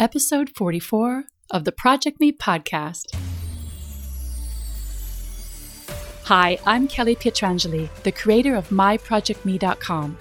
episode 0.00 0.48
44 0.48 1.24
of 1.50 1.64
the 1.64 1.72
Project 1.72 2.20
Me 2.20 2.32
podcast. 2.32 3.14
Hi, 6.24 6.58
I'm 6.64 6.88
Kelly 6.88 7.14
Pietrangeli, 7.14 7.90
the 8.02 8.10
creator 8.10 8.54
of 8.54 8.70
myprojectme.com. 8.70 10.16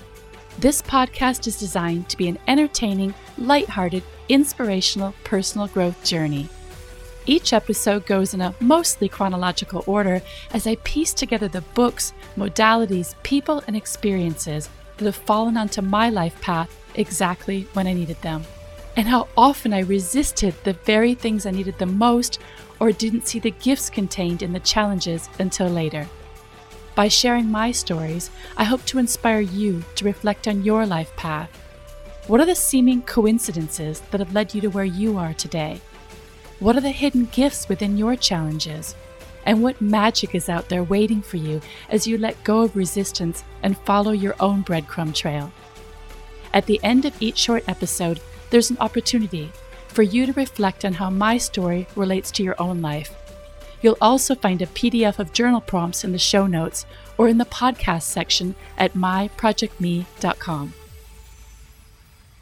This 0.60 0.82
podcast 0.82 1.48
is 1.48 1.58
designed 1.58 2.10
to 2.10 2.18
be 2.18 2.28
an 2.28 2.38
entertaining, 2.50 3.14
lighthearted, 3.38 4.04
inspirational 4.28 5.16
personal 5.24 5.68
growth 5.68 6.04
journey. 6.04 6.50
Each 7.26 7.54
episode 7.54 8.06
goes 8.06 8.34
in 8.34 8.42
a 8.42 8.54
mostly 8.60 9.08
chronological 9.08 9.86
order 9.88 10.22
as 10.54 10.68
I 10.68 10.76
piece 10.84 11.14
together 11.14 11.48
the 11.48 11.62
books, 11.62 12.12
modalities, 12.36 13.16
people, 13.24 13.64
and 13.66 13.78
experiences 13.78 14.68
that 14.98 15.06
have 15.06 15.16
fallen 15.16 15.56
onto 15.56 15.82
my 15.82 16.10
life 16.10 16.42
path 16.42 16.76
exactly 16.96 17.66
when 17.72 17.88
I 17.88 17.94
needed 17.94 18.22
them. 18.22 18.44
And 18.96 19.08
how 19.08 19.28
often 19.38 19.74
I 19.74 19.80
resisted 19.80 20.54
the 20.64 20.74
very 20.74 21.14
things 21.14 21.46
I 21.46 21.52
needed 21.52 21.78
the 21.78 21.86
most 21.86 22.40
or 22.80 22.92
didn't 22.92 23.28
see 23.28 23.40
the 23.40 23.52
gifts 23.52 23.90
contained 23.90 24.42
in 24.42 24.54
the 24.54 24.60
challenges 24.60 25.30
until 25.40 25.68
later. 25.68 26.08
By 26.96 27.08
sharing 27.08 27.50
my 27.50 27.72
stories, 27.72 28.30
I 28.58 28.66
hope 28.66 28.84
to 28.86 29.00
inspire 29.00 29.40
you 29.40 29.84
to 29.96 30.06
reflect 30.06 30.48
on 30.48 30.64
your 30.64 30.86
life 30.86 31.16
path. 31.16 31.50
What 32.28 32.42
are 32.42 32.46
the 32.46 32.56
seeming 32.56 33.02
coincidences 33.04 34.02
that 34.12 34.20
have 34.20 34.34
led 34.34 34.54
you 34.54 34.62
to 34.62 34.70
where 34.70 34.86
you 34.86 35.18
are 35.18 35.34
today? 35.34 35.82
What 36.60 36.76
are 36.76 36.82
the 36.82 36.92
hidden 36.92 37.26
gifts 37.32 37.70
within 37.70 37.98
your 37.98 38.16
challenges? 38.18 38.96
And 39.46 39.64
what 39.64 39.80
magic 39.80 40.36
is 40.36 40.50
out 40.50 40.68
there 40.68 40.84
waiting 40.84 41.22
for 41.22 41.38
you 41.38 41.62
as 41.90 42.06
you 42.06 42.18
let 42.18 42.44
go 42.44 42.62
of 42.62 42.76
resistance 42.76 43.44
and 43.64 43.78
follow 43.80 44.12
your 44.12 44.36
own 44.40 44.64
breadcrumb 44.64 45.16
trail? 45.16 45.52
At 46.54 46.66
the 46.66 46.80
end 46.84 47.06
of 47.06 47.20
each 47.22 47.38
short 47.38 47.64
episode, 47.68 48.20
there's 48.50 48.70
an 48.70 48.78
opportunity 48.80 49.52
for 49.88 50.04
you 50.04 50.26
to 50.26 50.34
reflect 50.34 50.86
on 50.86 50.94
how 50.94 51.10
my 51.10 51.38
story 51.38 51.88
relates 51.96 52.32
to 52.32 52.44
your 52.44 52.56
own 52.60 52.82
life. 52.82 53.16
You'll 53.82 53.98
also 54.02 54.36
find 54.36 54.62
a 54.62 54.68
PDF 54.68 55.20
of 55.20 55.34
journal 55.34 55.62
prompts 55.62 56.04
in 56.04 56.12
the 56.12 56.20
show 56.20 56.48
notes 56.48 56.86
or 57.18 57.28
in 57.28 57.38
the 57.38 57.46
podcast 57.46 58.04
section 58.04 58.56
at 58.78 58.94
myprojectme.com. 58.94 60.74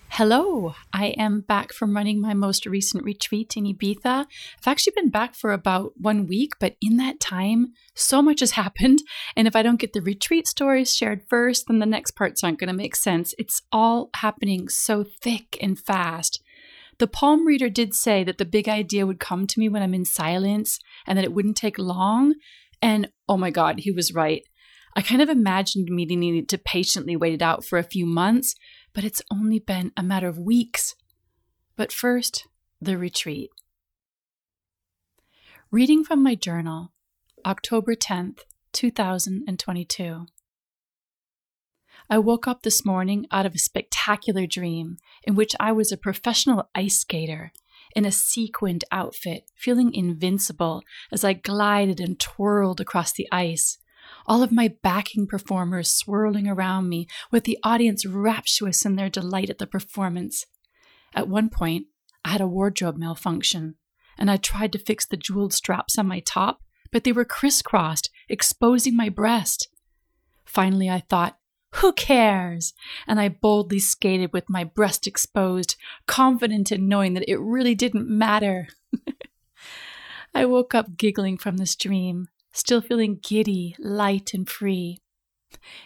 Hello, 0.09 0.73
I 0.91 1.07
am 1.17 1.41
back 1.41 1.71
from 1.71 1.95
running 1.95 2.19
my 2.19 2.33
most 2.33 2.65
recent 2.65 3.03
retreat 3.03 3.55
in 3.55 3.65
Ibiza. 3.65 4.25
I've 4.25 4.67
actually 4.67 4.93
been 4.95 5.09
back 5.09 5.35
for 5.35 5.51
about 5.51 5.93
one 5.97 6.25
week, 6.25 6.53
but 6.59 6.75
in 6.81 6.97
that 6.97 7.19
time, 7.19 7.73
so 7.93 8.23
much 8.23 8.39
has 8.39 8.51
happened. 8.63 9.03
And 9.35 9.47
if 9.47 9.55
I 9.55 9.61
don't 9.61 9.79
get 9.79 9.93
the 9.93 10.01
retreat 10.01 10.47
stories 10.47 10.95
shared 10.95 11.21
first, 11.29 11.65
then 11.67 11.77
the 11.77 11.85
next 11.85 12.11
parts 12.11 12.43
aren't 12.43 12.57
going 12.57 12.69
to 12.69 12.73
make 12.73 12.95
sense. 12.95 13.35
It's 13.37 13.61
all 13.71 14.09
happening 14.15 14.69
so 14.69 15.03
thick 15.03 15.55
and 15.61 15.77
fast. 15.79 16.41
The 16.97 17.07
palm 17.07 17.45
reader 17.45 17.69
did 17.69 17.93
say 17.93 18.23
that 18.23 18.39
the 18.39 18.45
big 18.45 18.67
idea 18.67 19.05
would 19.05 19.19
come 19.19 19.45
to 19.45 19.59
me 19.59 19.69
when 19.69 19.83
I'm 19.83 19.93
in 19.93 20.05
silence 20.05 20.79
and 21.05 21.15
that 21.15 21.25
it 21.25 21.33
wouldn't 21.33 21.57
take 21.57 21.77
long. 21.77 22.33
And 22.81 23.09
oh 23.29 23.37
my 23.37 23.51
God, 23.51 23.81
he 23.81 23.91
was 23.91 24.15
right. 24.15 24.41
I 24.95 25.01
kind 25.03 25.21
of 25.21 25.29
imagined 25.29 25.89
needing 25.91 26.43
to 26.47 26.57
patiently 26.57 27.15
wait 27.15 27.35
it 27.35 27.41
out 27.43 27.63
for 27.63 27.77
a 27.77 27.83
few 27.83 28.07
months, 28.07 28.55
but 28.97 29.05
it's 29.05 29.21
only 29.31 29.59
been 29.59 29.91
a 29.95 30.01
matter 30.01 30.27
of 30.27 30.39
weeks. 30.39 30.95
But 31.75 31.91
first, 31.91 32.47
the 32.81 32.97
retreat. 32.97 33.51
Reading 35.69 36.03
from 36.03 36.23
my 36.23 36.33
journal, 36.33 36.93
October 37.45 37.93
10th, 37.93 38.39
2022. 38.73 40.25
I 42.09 42.17
woke 42.17 42.47
up 42.47 42.63
this 42.63 42.83
morning 42.83 43.27
out 43.29 43.45
of 43.45 43.53
a 43.53 43.59
spectacular 43.59 44.47
dream 44.47 44.97
in 45.25 45.35
which 45.35 45.55
I 45.59 45.73
was 45.73 45.91
a 45.91 45.97
professional 45.97 46.67
ice 46.73 46.97
skater 46.97 47.51
in 47.95 48.03
a 48.03 48.11
sequined 48.11 48.83
outfit, 48.91 49.43
feeling 49.55 49.93
invincible 49.93 50.81
as 51.11 51.23
I 51.23 51.33
glided 51.33 51.99
and 51.99 52.19
twirled 52.19 52.81
across 52.81 53.11
the 53.11 53.27
ice 53.31 53.77
all 54.27 54.43
of 54.43 54.51
my 54.51 54.73
backing 54.83 55.25
performers 55.25 55.89
swirling 55.89 56.47
around 56.47 56.89
me, 56.89 57.07
with 57.31 57.45
the 57.45 57.57
audience 57.63 58.05
rapturous 58.05 58.85
in 58.85 58.95
their 58.95 59.09
delight 59.09 59.49
at 59.49 59.57
the 59.57 59.67
performance. 59.67 60.45
At 61.13 61.29
one 61.29 61.49
point, 61.49 61.87
I 62.25 62.29
had 62.29 62.41
a 62.41 62.47
wardrobe 62.47 62.97
malfunction, 62.97 63.75
and 64.17 64.29
I 64.29 64.37
tried 64.37 64.73
to 64.73 64.79
fix 64.79 65.05
the 65.05 65.17
jeweled 65.17 65.53
straps 65.53 65.97
on 65.97 66.07
my 66.07 66.19
top, 66.19 66.61
but 66.91 67.03
they 67.03 67.11
were 67.11 67.25
crisscrossed, 67.25 68.09
exposing 68.27 68.95
my 68.95 69.09
breast. 69.09 69.69
Finally, 70.45 70.89
I 70.89 70.99
thought, 70.99 71.37
who 71.75 71.93
cares? 71.93 72.73
And 73.05 73.19
I 73.19 73.29
boldly 73.29 73.79
skated 73.79 74.33
with 74.33 74.49
my 74.49 74.63
breast 74.63 75.05
exposed, 75.05 75.75
confident 76.05 76.71
in 76.71 76.87
knowing 76.87 77.13
that 77.13 77.29
it 77.29 77.39
really 77.39 77.75
didn't 77.75 78.09
matter. 78.09 78.67
I 80.33 80.45
woke 80.45 80.73
up 80.73 80.97
giggling 80.97 81.37
from 81.37 81.57
this 81.57 81.75
dream, 81.75 82.27
still 82.57 82.81
feeling 82.81 83.19
giddy, 83.21 83.75
light, 83.79 84.33
and 84.33 84.49
free. 84.49 84.99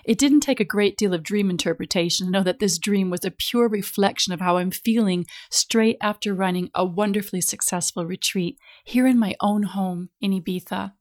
It 0.03 0.17
didn't 0.17 0.39
take 0.39 0.59
a 0.59 0.65
great 0.65 0.97
deal 0.97 1.13
of 1.13 1.23
dream 1.23 1.49
interpretation 1.49 2.25
to 2.25 2.31
know 2.31 2.43
that 2.43 2.59
this 2.59 2.79
dream 2.79 3.09
was 3.09 3.23
a 3.23 3.31
pure 3.31 3.67
reflection 3.67 4.33
of 4.33 4.39
how 4.39 4.57
I'm 4.57 4.71
feeling 4.71 5.25
straight 5.49 5.97
after 6.01 6.33
running 6.33 6.69
a 6.73 6.83
wonderfully 6.83 7.41
successful 7.41 8.05
retreat 8.05 8.57
here 8.83 9.05
in 9.05 9.19
my 9.19 9.35
own 9.39 9.63
home 9.63 10.09
in 10.19 10.31
Ibiza. 10.31 10.93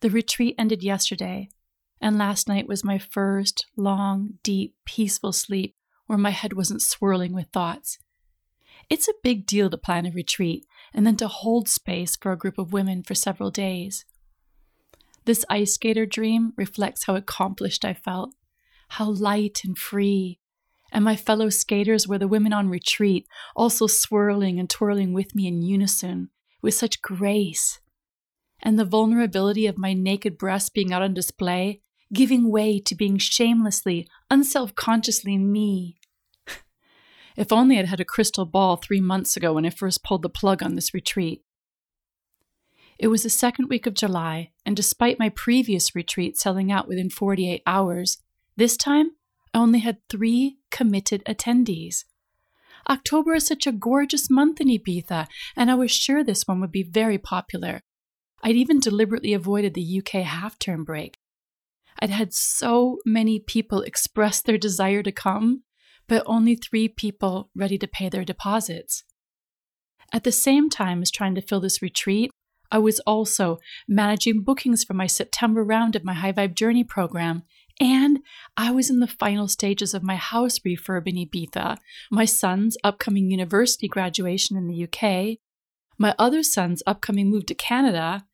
The 0.00 0.10
retreat 0.10 0.54
ended 0.58 0.82
yesterday, 0.82 1.48
and 2.00 2.18
last 2.18 2.48
night 2.48 2.68
was 2.68 2.84
my 2.84 2.98
first 2.98 3.66
long, 3.76 4.34
deep, 4.42 4.74
peaceful 4.84 5.32
sleep 5.32 5.74
where 6.06 6.18
my 6.18 6.30
head 6.30 6.52
wasn't 6.52 6.82
swirling 6.82 7.32
with 7.32 7.48
thoughts. 7.52 7.98
It's 8.90 9.08
a 9.08 9.14
big 9.22 9.46
deal 9.46 9.70
to 9.70 9.78
plan 9.78 10.04
a 10.06 10.10
retreat 10.10 10.66
and 10.92 11.06
then 11.06 11.16
to 11.16 11.28
hold 11.28 11.68
space 11.68 12.16
for 12.16 12.32
a 12.32 12.38
group 12.38 12.58
of 12.58 12.72
women 12.72 13.02
for 13.02 13.14
several 13.14 13.50
days. 13.50 14.04
This 15.26 15.44
ice 15.48 15.74
skater 15.74 16.04
dream 16.04 16.52
reflects 16.56 17.04
how 17.04 17.16
accomplished 17.16 17.84
I 17.84 17.94
felt, 17.94 18.34
how 18.88 19.10
light 19.10 19.62
and 19.64 19.76
free. 19.76 20.38
And 20.92 21.04
my 21.04 21.16
fellow 21.16 21.48
skaters 21.48 22.06
were 22.06 22.18
the 22.18 22.28
women 22.28 22.52
on 22.52 22.68
retreat, 22.68 23.26
also 23.56 23.86
swirling 23.86 24.60
and 24.60 24.68
twirling 24.68 25.12
with 25.12 25.34
me 25.34 25.46
in 25.46 25.62
unison, 25.62 26.28
with 26.62 26.74
such 26.74 27.02
grace. 27.02 27.80
And 28.62 28.78
the 28.78 28.84
vulnerability 28.84 29.66
of 29.66 29.78
my 29.78 29.92
naked 29.92 30.38
breast 30.38 30.74
being 30.74 30.92
out 30.92 31.02
on 31.02 31.14
display, 31.14 31.80
giving 32.12 32.50
way 32.50 32.78
to 32.80 32.94
being 32.94 33.18
shamelessly, 33.18 34.06
unself 34.30 34.74
consciously 34.74 35.38
me. 35.38 35.98
if 37.36 37.50
only 37.50 37.78
I'd 37.78 37.86
had 37.86 38.00
a 38.00 38.04
crystal 38.04 38.44
ball 38.44 38.76
three 38.76 39.00
months 39.00 39.36
ago 39.36 39.54
when 39.54 39.66
I 39.66 39.70
first 39.70 40.04
pulled 40.04 40.22
the 40.22 40.28
plug 40.28 40.62
on 40.62 40.74
this 40.74 40.94
retreat. 40.94 41.43
It 42.98 43.08
was 43.08 43.22
the 43.24 43.30
second 43.30 43.68
week 43.68 43.86
of 43.86 43.94
July, 43.94 44.50
and 44.64 44.76
despite 44.76 45.18
my 45.18 45.28
previous 45.28 45.94
retreat 45.94 46.38
selling 46.38 46.70
out 46.70 46.88
within 46.88 47.10
48 47.10 47.62
hours, 47.66 48.18
this 48.56 48.76
time 48.76 49.10
I 49.52 49.58
only 49.58 49.80
had 49.80 49.98
three 50.08 50.58
committed 50.70 51.22
attendees. 51.24 52.04
October 52.88 53.34
is 53.34 53.46
such 53.46 53.66
a 53.66 53.72
gorgeous 53.72 54.30
month 54.30 54.60
in 54.60 54.68
Ibiza, 54.68 55.26
and 55.56 55.70
I 55.70 55.74
was 55.74 55.90
sure 55.90 56.22
this 56.22 56.46
one 56.46 56.60
would 56.60 56.72
be 56.72 56.82
very 56.82 57.18
popular. 57.18 57.80
I'd 58.42 58.56
even 58.56 58.78
deliberately 58.78 59.32
avoided 59.32 59.74
the 59.74 59.98
UK 59.98 60.22
half 60.22 60.58
term 60.58 60.84
break. 60.84 61.16
I'd 61.98 62.10
had 62.10 62.34
so 62.34 62.98
many 63.06 63.40
people 63.40 63.80
express 63.80 64.42
their 64.42 64.58
desire 64.58 65.02
to 65.02 65.12
come, 65.12 65.62
but 66.06 66.22
only 66.26 66.54
three 66.54 66.88
people 66.88 67.50
ready 67.54 67.78
to 67.78 67.88
pay 67.88 68.08
their 68.08 68.24
deposits. 68.24 69.04
At 70.12 70.24
the 70.24 70.32
same 70.32 70.68
time 70.68 71.00
as 71.00 71.10
trying 71.10 71.34
to 71.36 71.40
fill 71.40 71.60
this 71.60 71.80
retreat, 71.80 72.30
I 72.74 72.78
was 72.78 72.98
also 73.06 73.60
managing 73.86 74.42
bookings 74.42 74.82
for 74.82 74.94
my 74.94 75.06
September 75.06 75.62
round 75.62 75.94
of 75.94 76.02
my 76.02 76.12
High 76.12 76.32
Vibe 76.32 76.56
Journey 76.56 76.82
program. 76.82 77.44
And 77.80 78.18
I 78.56 78.72
was 78.72 78.90
in 78.90 78.98
the 78.98 79.06
final 79.06 79.46
stages 79.46 79.94
of 79.94 80.02
my 80.02 80.16
house 80.16 80.58
refurb 80.58 81.06
in 81.06 81.14
Ibiza, 81.14 81.76
my 82.10 82.24
son's 82.24 82.76
upcoming 82.82 83.30
university 83.30 83.86
graduation 83.86 84.56
in 84.56 84.66
the 84.66 84.84
UK, 84.84 85.38
my 85.98 86.16
other 86.18 86.42
son's 86.42 86.82
upcoming 86.84 87.30
move 87.30 87.46
to 87.46 87.54
Canada. 87.54 88.26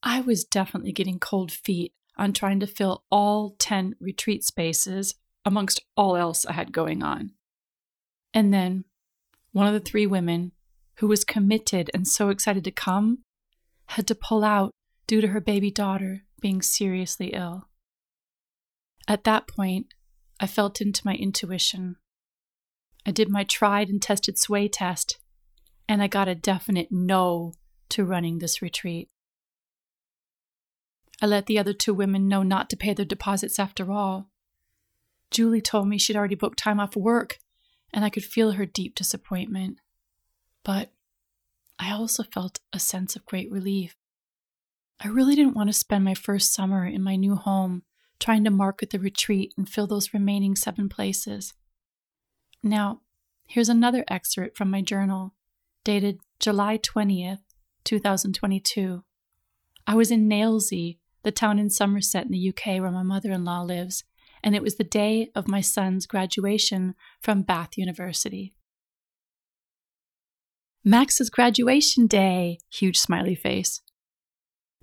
I 0.00 0.20
was 0.20 0.44
definitely 0.44 0.92
getting 0.92 1.18
cold 1.18 1.50
feet 1.50 1.92
on 2.16 2.32
trying 2.32 2.60
to 2.60 2.68
fill 2.68 3.02
all 3.10 3.56
10 3.58 3.96
retreat 4.00 4.44
spaces 4.44 5.16
amongst 5.44 5.80
all 5.96 6.16
else 6.16 6.46
I 6.46 6.52
had 6.52 6.70
going 6.70 7.02
on. 7.02 7.32
And 8.32 8.54
then 8.54 8.84
one 9.50 9.66
of 9.66 9.72
the 9.72 9.80
three 9.80 10.06
women 10.06 10.52
who 10.98 11.08
was 11.08 11.24
committed 11.24 11.90
and 11.92 12.06
so 12.06 12.28
excited 12.28 12.62
to 12.62 12.70
come 12.70 13.24
had 13.88 14.06
to 14.06 14.14
pull 14.14 14.44
out 14.44 14.72
due 15.06 15.20
to 15.20 15.28
her 15.28 15.40
baby 15.40 15.70
daughter 15.70 16.24
being 16.40 16.62
seriously 16.62 17.28
ill. 17.28 17.68
At 19.08 19.24
that 19.24 19.48
point, 19.48 19.86
I 20.38 20.46
felt 20.46 20.80
into 20.80 21.02
my 21.04 21.14
intuition. 21.14 21.96
I 23.06 23.10
did 23.10 23.28
my 23.30 23.44
tried 23.44 23.88
and 23.88 24.00
tested 24.00 24.38
sway 24.38 24.68
test, 24.68 25.18
and 25.88 26.02
I 26.02 26.06
got 26.06 26.28
a 26.28 26.34
definite 26.34 26.88
no 26.92 27.54
to 27.88 28.04
running 28.04 28.38
this 28.38 28.60
retreat. 28.60 29.08
I 31.20 31.26
let 31.26 31.46
the 31.46 31.58
other 31.58 31.72
two 31.72 31.94
women 31.94 32.28
know 32.28 32.42
not 32.42 32.68
to 32.70 32.76
pay 32.76 32.92
their 32.92 33.06
deposits 33.06 33.58
after 33.58 33.90
all. 33.90 34.30
Julie 35.30 35.62
told 35.62 35.88
me 35.88 35.98
she'd 35.98 36.16
already 36.16 36.34
booked 36.34 36.58
time 36.58 36.78
off 36.78 36.94
work, 36.94 37.38
and 37.92 38.04
I 38.04 38.10
could 38.10 38.24
feel 38.24 38.52
her 38.52 38.66
deep 38.66 38.94
disappointment. 38.94 39.78
but 40.64 40.92
I 41.78 41.92
also 41.92 42.22
felt 42.22 42.60
a 42.72 42.78
sense 42.78 43.16
of 43.16 43.26
great 43.26 43.50
relief. 43.50 43.94
I 45.00 45.08
really 45.08 45.36
didn't 45.36 45.54
want 45.54 45.68
to 45.68 45.74
spend 45.74 46.04
my 46.04 46.14
first 46.14 46.52
summer 46.52 46.84
in 46.84 47.02
my 47.02 47.16
new 47.16 47.36
home 47.36 47.82
trying 48.18 48.44
to 48.44 48.50
market 48.50 48.90
the 48.90 48.98
retreat 48.98 49.54
and 49.56 49.68
fill 49.68 49.86
those 49.86 50.12
remaining 50.12 50.56
seven 50.56 50.88
places. 50.88 51.54
Now, 52.62 53.02
here's 53.46 53.68
another 53.68 54.04
excerpt 54.08 54.56
from 54.56 54.70
my 54.70 54.82
journal, 54.82 55.34
dated 55.84 56.18
July 56.40 56.78
20th, 56.78 57.42
2022. 57.84 59.04
I 59.86 59.94
was 59.94 60.10
in 60.10 60.28
Nailsea, 60.28 60.98
the 61.22 61.30
town 61.30 61.58
in 61.58 61.70
Somerset 61.70 62.26
in 62.26 62.32
the 62.32 62.48
UK 62.48 62.80
where 62.80 62.90
my 62.90 63.02
mother 63.04 63.30
in 63.30 63.44
law 63.44 63.62
lives, 63.62 64.02
and 64.42 64.54
it 64.54 64.62
was 64.62 64.76
the 64.76 64.84
day 64.84 65.30
of 65.34 65.48
my 65.48 65.60
son's 65.60 66.06
graduation 66.06 66.94
from 67.20 67.42
Bath 67.42 67.76
University. 67.76 68.52
Max's 70.88 71.28
graduation 71.28 72.06
day! 72.06 72.60
Huge 72.72 72.96
smiley 72.96 73.34
face. 73.34 73.82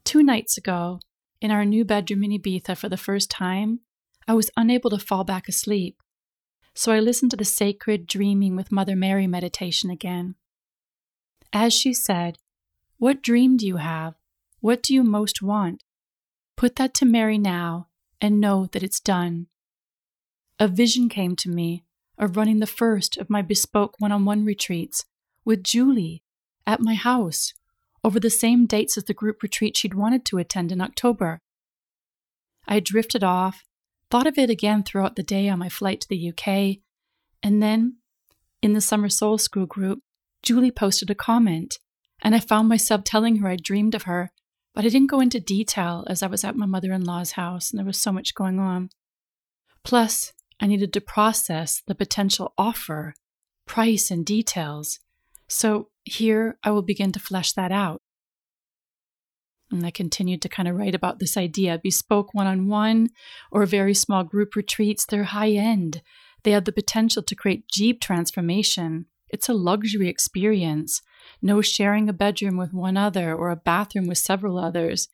Two 0.04 0.22
nights 0.22 0.56
ago, 0.56 1.00
in 1.42 1.50
our 1.50 1.66
new 1.66 1.84
bedroom 1.84 2.24
in 2.24 2.30
Ibiza 2.30 2.78
for 2.78 2.88
the 2.88 2.96
first 2.96 3.32
time, 3.32 3.80
I 4.28 4.36
was 4.36 4.52
unable 4.56 4.92
to 4.92 5.00
fall 5.00 5.24
back 5.24 5.48
asleep. 5.48 6.04
So 6.76 6.92
I 6.92 7.00
listened 7.00 7.32
to 7.32 7.38
the 7.38 7.44
sacred 7.44 8.06
Dreaming 8.06 8.56
with 8.56 8.72
Mother 8.72 8.96
Mary 8.96 9.26
meditation 9.26 9.90
again. 9.90 10.36
As 11.52 11.74
she 11.74 11.92
said, 11.92 12.38
What 13.00 13.24
dream 13.24 13.58
do 13.58 13.66
you 13.66 13.78
have? 13.78 14.14
What 14.60 14.84
do 14.84 14.94
you 14.94 15.02
most 15.04 15.42
want? 15.42 15.82
Put 16.56 16.76
that 16.76 16.94
to 16.96 17.06
Mary 17.06 17.40
now 17.40 17.88
and 18.22 18.40
know 18.40 18.68
that 18.74 18.84
it's 18.84 19.00
done. 19.00 19.48
A 20.60 20.68
vision 20.68 21.10
came 21.10 21.36
to 21.38 21.50
me 21.50 21.84
of 22.16 22.38
running 22.38 22.60
the 22.60 22.68
first 22.68 23.18
of 23.18 23.28
my 23.28 23.42
bespoke 23.42 23.96
one 23.98 24.12
on 24.12 24.24
one 24.24 24.46
retreats 24.46 25.04
with 25.46 25.64
Julie 25.64 26.24
at 26.68 26.82
my 26.82 26.96
house 26.96 27.54
over 28.04 28.20
the 28.20 28.30
same 28.30 28.66
dates 28.66 28.98
as 28.98 29.06
the 29.06 29.14
group 29.14 29.42
retreat 29.42 29.78
she'd 29.78 29.94
wanted 29.94 30.26
to 30.26 30.38
attend 30.38 30.72
in 30.72 30.82
October. 30.82 31.40
I 32.68 32.80
drifted 32.80 33.24
off, 33.24 33.64
thought 34.10 34.28
of 34.28 34.38
it 34.38 34.50
again 34.50 34.84
throughout 34.84 35.16
the 35.16 35.24
day 35.24 35.48
on 35.48 35.60
my 35.60 35.70
flight 35.70 36.02
to 36.02 36.08
the 36.10 36.30
UK, 36.30 36.80
and 37.42 37.62
then, 37.62 37.98
in 38.62 38.74
the 38.74 38.82
Summer 38.82 39.10
Soul 39.10 39.38
School 39.38 39.66
group, 39.66 40.00
Julie 40.42 40.72
posted 40.72 41.10
a 41.10 41.16
comment, 41.16 41.80
and 42.22 42.36
I 42.36 42.40
found 42.40 42.68
myself 42.68 43.04
telling 43.04 43.38
her 43.38 43.48
I 43.48 43.56
dreamed 43.56 43.94
of 43.94 44.04
her 44.04 44.32
but 44.76 44.84
I 44.84 44.90
didn't 44.90 45.10
go 45.10 45.22
into 45.22 45.40
detail 45.40 46.04
as 46.08 46.22
I 46.22 46.28
was 46.28 46.44
at 46.44 46.58
my 46.58 46.66
mother 46.66 46.92
in 46.92 47.06
law's 47.06 47.32
house 47.32 47.72
and 47.72 47.80
there 47.80 47.86
was 47.86 47.98
so 47.98 48.12
much 48.12 48.36
going 48.36 48.60
on. 48.60 48.90
Plus, 49.84 50.34
I 50.60 50.68
needed 50.68 50.92
to 50.94 51.02
process 51.02 51.82
the 51.88 51.96
potential 51.96 52.54
offer, 52.58 53.14
price, 53.66 54.12
and 54.12 54.26
details. 54.26 55.00
So 55.48 55.90
here 56.04 56.58
I 56.64 56.72
will 56.72 56.82
begin 56.82 57.12
to 57.14 57.20
flesh 57.20 57.54
that 57.54 57.72
out. 57.72 58.02
And 59.72 59.86
I 59.86 59.92
continued 59.92 60.42
to 60.44 60.50
kind 60.50 60.68
of 60.68 60.76
write 60.76 60.96
about 60.96 61.20
this 61.20 61.36
idea 61.38 61.80
bespoke 61.82 62.34
one 62.34 62.48
on 62.48 62.68
one 62.68 63.10
or 63.52 63.66
very 63.66 63.94
small 63.94 64.24
group 64.24 64.56
retreats. 64.56 65.06
They're 65.06 65.24
high 65.24 65.52
end. 65.52 66.02
They 66.44 66.52
have 66.52 66.66
the 66.66 66.72
potential 66.72 67.24
to 67.24 67.36
create 67.36 67.66
deep 67.74 68.00
transformation. 68.00 69.08
It's 69.30 69.50
a 69.50 69.54
luxury 69.54 70.08
experience 70.08 71.02
no 71.42 71.62
sharing 71.62 72.10
a 72.10 72.14
bedroom 72.14 72.58
with 72.58 72.74
one 72.74 72.98
other 72.98 73.34
or 73.34 73.50
a 73.50 73.56
bathroom 73.56 74.08
with 74.08 74.18
several 74.18 74.58
others. 74.58 75.08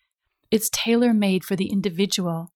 It's 0.49 0.69
tailor 0.69 1.13
made 1.13 1.43
for 1.43 1.55
the 1.55 1.71
individual. 1.71 2.53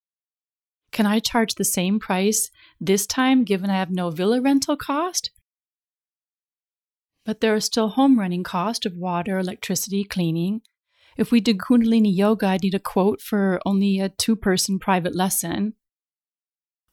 Can 0.92 1.06
I 1.06 1.20
charge 1.20 1.56
the 1.56 1.66
same 1.66 2.00
price 2.00 2.50
this 2.80 3.06
time 3.06 3.44
given 3.44 3.70
I 3.70 3.78
have 3.78 3.92
no 3.92 4.10
villa 4.10 4.42
rental 4.42 4.78
cost? 4.78 5.32
But 7.26 7.42
there 7.42 7.56
are 7.56 7.60
still 7.60 7.90
home 7.90 8.20
running 8.20 8.44
costs 8.44 8.86
of 8.86 8.96
water, 8.96 9.40
electricity, 9.40 10.04
cleaning. 10.04 10.62
If 11.18 11.32
we 11.32 11.40
did 11.42 11.58
Kundalini 11.58 12.16
yoga, 12.16 12.48
I'd 12.48 12.64
need 12.64 12.76
a 12.76 12.80
quote 12.80 13.22
for 13.22 13.60
only 13.66 14.00
a 14.00 14.10
two 14.10 14.36
person 14.36 14.80
private 14.80 15.16
lesson. 15.16 15.74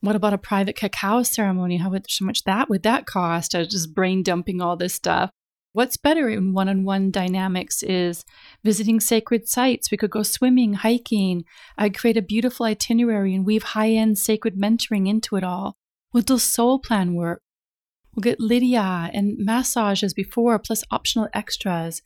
What 0.01 0.15
about 0.15 0.33
a 0.33 0.37
private 0.37 0.75
cacao 0.75 1.23
ceremony? 1.23 1.77
How 1.77 1.89
much 1.89 2.43
that 2.43 2.69
would 2.69 2.83
that 2.83 3.05
cost? 3.05 3.55
I 3.55 3.59
was 3.59 3.67
just 3.69 3.93
brain 3.93 4.23
dumping 4.23 4.61
all 4.61 4.75
this 4.75 4.93
stuff. 4.93 5.29
What's 5.73 5.97
better 5.97 6.29
in 6.29 6.53
one 6.53 6.67
on 6.69 6.83
one 6.83 7.09
dynamics 7.09 7.81
is 7.83 8.25
visiting 8.63 8.99
sacred 8.99 9.47
sites. 9.47 9.91
We 9.91 9.97
could 9.97 10.11
go 10.11 10.23
swimming, 10.23 10.73
hiking. 10.73 11.45
I'd 11.77 11.97
create 11.97 12.17
a 12.17 12.21
beautiful 12.21 12.65
itinerary 12.65 13.33
and 13.33 13.45
weave 13.45 13.63
high 13.63 13.91
end 13.91 14.17
sacred 14.17 14.55
mentoring 14.57 15.07
into 15.07 15.35
it 15.35 15.43
all. 15.43 15.77
We'll 16.11 16.37
soul 16.37 16.79
plan 16.79 17.15
work. 17.15 17.42
We'll 18.15 18.21
get 18.21 18.39
Lydia 18.39 19.09
and 19.13 19.37
massage 19.39 20.03
as 20.03 20.13
before, 20.13 20.59
plus 20.59 20.83
optional 20.91 21.29
extras. 21.33 22.01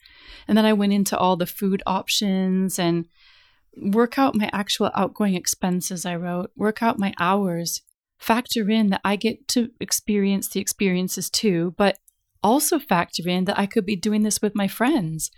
And 0.48 0.58
then 0.58 0.66
I 0.66 0.74
went 0.74 0.94
into 0.94 1.18
all 1.18 1.36
the 1.36 1.46
food 1.46 1.84
options 1.86 2.80
and 2.80 3.08
work 3.76 4.18
out 4.18 4.36
my 4.36 4.50
actual 4.54 4.90
outgoing 4.96 5.36
expenses. 5.36 6.06
I 6.06 6.16
wrote, 6.16 6.52
work 6.56 6.82
out 6.82 6.98
my 6.98 7.14
hours, 7.20 7.82
factor 8.18 8.70
in 8.70 8.90
that 8.90 9.02
I 9.04 9.16
get 9.16 9.48
to 9.50 9.70
experience 9.80 10.50
the 10.50 10.62
experiences 10.62 11.30
too, 11.30 11.74
but 11.78 12.00
also 12.42 12.80
factor 12.80 13.28
in 13.28 13.46
that 13.46 13.60
I 13.60 13.66
could 13.66 13.86
be 13.86 13.96
doing 13.96 14.24
this 14.24 14.42
with 14.42 14.56
my 14.56 14.68
friends. 14.68 15.30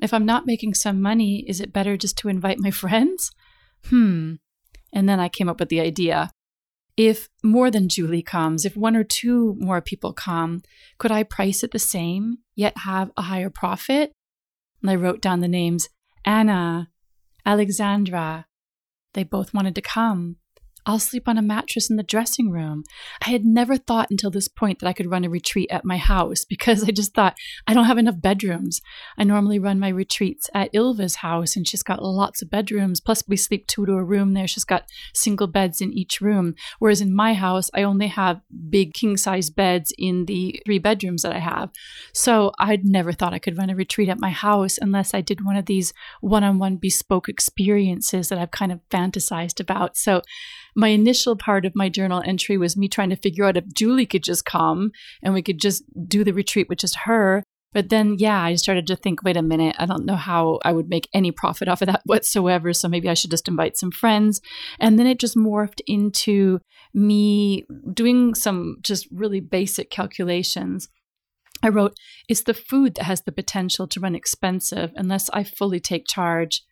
If 0.00 0.14
I'm 0.14 0.26
not 0.26 0.46
making 0.46 0.74
some 0.74 1.00
money, 1.00 1.44
is 1.46 1.60
it 1.60 1.72
better 1.72 1.96
just 1.96 2.16
to 2.18 2.28
invite 2.28 2.58
my 2.58 2.70
friends? 2.82 3.30
Hmm. 3.86 4.34
And 4.92 5.08
then 5.08 5.20
I 5.20 5.28
came 5.28 5.48
up 5.48 5.60
with 5.60 5.68
the 5.68 5.80
idea. 5.80 6.30
If 6.96 7.28
more 7.42 7.70
than 7.70 7.88
Julie 7.88 8.22
comes, 8.22 8.64
if 8.64 8.76
one 8.76 8.96
or 8.96 9.04
two 9.04 9.56
more 9.58 9.80
people 9.80 10.12
come, 10.12 10.62
could 10.98 11.10
I 11.10 11.22
price 11.22 11.62
it 11.62 11.70
the 11.70 11.78
same, 11.78 12.38
yet 12.54 12.78
have 12.78 13.10
a 13.16 13.22
higher 13.22 13.50
profit? 13.50 14.12
And 14.82 14.90
I 14.90 14.96
wrote 14.96 15.20
down 15.20 15.40
the 15.40 15.48
names 15.48 15.88
Anna, 16.24 16.90
Alexandra. 17.46 18.46
They 19.14 19.24
both 19.24 19.54
wanted 19.54 19.74
to 19.74 19.82
come. 19.82 20.36
I'll 20.90 20.98
sleep 20.98 21.28
on 21.28 21.38
a 21.38 21.42
mattress 21.42 21.88
in 21.88 21.94
the 21.94 22.02
dressing 22.02 22.50
room. 22.50 22.82
I 23.24 23.30
had 23.30 23.44
never 23.44 23.76
thought 23.76 24.10
until 24.10 24.28
this 24.28 24.48
point 24.48 24.80
that 24.80 24.88
I 24.88 24.92
could 24.92 25.08
run 25.08 25.24
a 25.24 25.30
retreat 25.30 25.70
at 25.70 25.84
my 25.84 25.98
house 25.98 26.44
because 26.48 26.82
I 26.82 26.90
just 26.90 27.14
thought 27.14 27.36
I 27.64 27.74
don't 27.74 27.84
have 27.84 27.96
enough 27.96 28.20
bedrooms. 28.20 28.80
I 29.16 29.22
normally 29.22 29.60
run 29.60 29.78
my 29.78 29.88
retreats 29.88 30.50
at 30.52 30.72
Ilva's 30.74 31.16
house 31.16 31.54
and 31.54 31.66
she's 31.66 31.84
got 31.84 32.02
lots 32.02 32.42
of 32.42 32.50
bedrooms. 32.50 33.00
Plus, 33.00 33.22
we 33.28 33.36
sleep 33.36 33.68
two 33.68 33.86
to 33.86 33.92
a 33.92 34.02
room 34.02 34.34
there. 34.34 34.48
She's 34.48 34.64
got 34.64 34.88
single 35.14 35.46
beds 35.46 35.80
in 35.80 35.92
each 35.92 36.20
room. 36.20 36.56
Whereas 36.80 37.00
in 37.00 37.14
my 37.14 37.34
house, 37.34 37.70
I 37.72 37.84
only 37.84 38.08
have 38.08 38.40
big 38.68 38.92
king 38.92 39.16
size 39.16 39.48
beds 39.48 39.92
in 39.96 40.26
the 40.26 40.60
three 40.66 40.80
bedrooms 40.80 41.22
that 41.22 41.36
I 41.36 41.38
have. 41.38 41.70
So 42.12 42.50
I'd 42.58 42.84
never 42.84 43.12
thought 43.12 43.32
I 43.32 43.38
could 43.38 43.56
run 43.56 43.70
a 43.70 43.76
retreat 43.76 44.08
at 44.08 44.18
my 44.18 44.30
house 44.30 44.76
unless 44.76 45.14
I 45.14 45.20
did 45.20 45.44
one 45.44 45.56
of 45.56 45.66
these 45.66 45.92
one 46.20 46.42
on 46.42 46.58
one 46.58 46.78
bespoke 46.78 47.28
experiences 47.28 48.28
that 48.28 48.40
I've 48.40 48.50
kind 48.50 48.72
of 48.72 48.80
fantasized 48.90 49.60
about. 49.60 49.96
So 49.96 50.22
my 50.80 50.88
initial 50.88 51.36
part 51.36 51.66
of 51.66 51.76
my 51.76 51.88
journal 51.88 52.22
entry 52.24 52.56
was 52.56 52.76
me 52.76 52.88
trying 52.88 53.10
to 53.10 53.16
figure 53.16 53.44
out 53.44 53.56
if 53.56 53.72
Julie 53.74 54.06
could 54.06 54.24
just 54.24 54.44
come 54.46 54.90
and 55.22 55.34
we 55.34 55.42
could 55.42 55.60
just 55.60 55.84
do 56.08 56.24
the 56.24 56.32
retreat 56.32 56.68
with 56.68 56.78
just 56.78 57.00
her. 57.04 57.44
But 57.72 57.90
then, 57.90 58.16
yeah, 58.18 58.42
I 58.42 58.56
started 58.56 58.86
to 58.88 58.96
think, 58.96 59.22
wait 59.22 59.36
a 59.36 59.42
minute, 59.42 59.76
I 59.78 59.86
don't 59.86 60.06
know 60.06 60.16
how 60.16 60.58
I 60.64 60.72
would 60.72 60.88
make 60.88 61.08
any 61.14 61.30
profit 61.30 61.68
off 61.68 61.82
of 61.82 61.86
that 61.86 62.02
whatsoever. 62.06 62.72
So 62.72 62.88
maybe 62.88 63.08
I 63.08 63.14
should 63.14 63.30
just 63.30 63.46
invite 63.46 63.76
some 63.76 63.92
friends. 63.92 64.40
And 64.80 64.98
then 64.98 65.06
it 65.06 65.20
just 65.20 65.36
morphed 65.36 65.80
into 65.86 66.60
me 66.94 67.66
doing 67.92 68.34
some 68.34 68.78
just 68.80 69.06
really 69.12 69.40
basic 69.40 69.90
calculations. 69.90 70.88
I 71.62 71.68
wrote, 71.68 71.94
it's 72.26 72.42
the 72.42 72.54
food 72.54 72.94
that 72.94 73.04
has 73.04 73.22
the 73.22 73.32
potential 73.32 73.86
to 73.88 74.00
run 74.00 74.14
expensive 74.14 74.92
unless 74.96 75.28
I 75.30 75.44
fully 75.44 75.78
take 75.78 76.08
charge. 76.08 76.62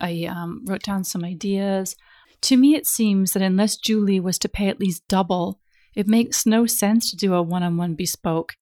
I 0.00 0.24
um, 0.28 0.64
wrote 0.66 0.82
down 0.82 1.04
some 1.04 1.24
ideas. 1.24 1.94
To 2.42 2.56
me, 2.56 2.74
it 2.74 2.86
seems 2.86 3.32
that 3.32 3.42
unless 3.42 3.76
Julie 3.76 4.20
was 4.20 4.38
to 4.40 4.48
pay 4.48 4.68
at 4.68 4.80
least 4.80 5.06
double, 5.08 5.60
it 5.94 6.08
makes 6.08 6.46
no 6.46 6.66
sense 6.66 7.10
to 7.10 7.16
do 7.16 7.34
a 7.34 7.42
one 7.42 7.62
on 7.62 7.76
one 7.76 7.94
bespoke. 7.94 8.56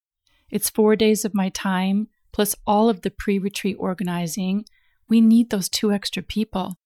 It's 0.51 0.69
four 0.69 0.97
days 0.97 1.25
of 1.25 1.35
my 1.35 1.49
time, 1.49 2.09
plus 2.33 2.55
all 2.67 2.89
of 2.89 3.03
the 3.03 3.11
pre 3.11 3.39
retreat 3.39 3.77
organizing. 3.79 4.65
We 5.09 5.21
need 5.21 5.51
those 5.51 5.69
two 5.69 5.93
extra 5.93 6.23
people. 6.23 6.77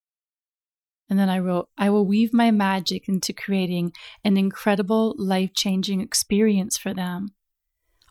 And 1.10 1.18
then 1.18 1.28
I 1.28 1.38
wrote, 1.38 1.68
I 1.76 1.90
will 1.90 2.06
weave 2.06 2.32
my 2.32 2.50
magic 2.50 3.08
into 3.08 3.32
creating 3.32 3.92
an 4.24 4.36
incredible, 4.36 5.14
life 5.18 5.50
changing 5.54 6.00
experience 6.00 6.78
for 6.78 6.94
them. 6.94 7.34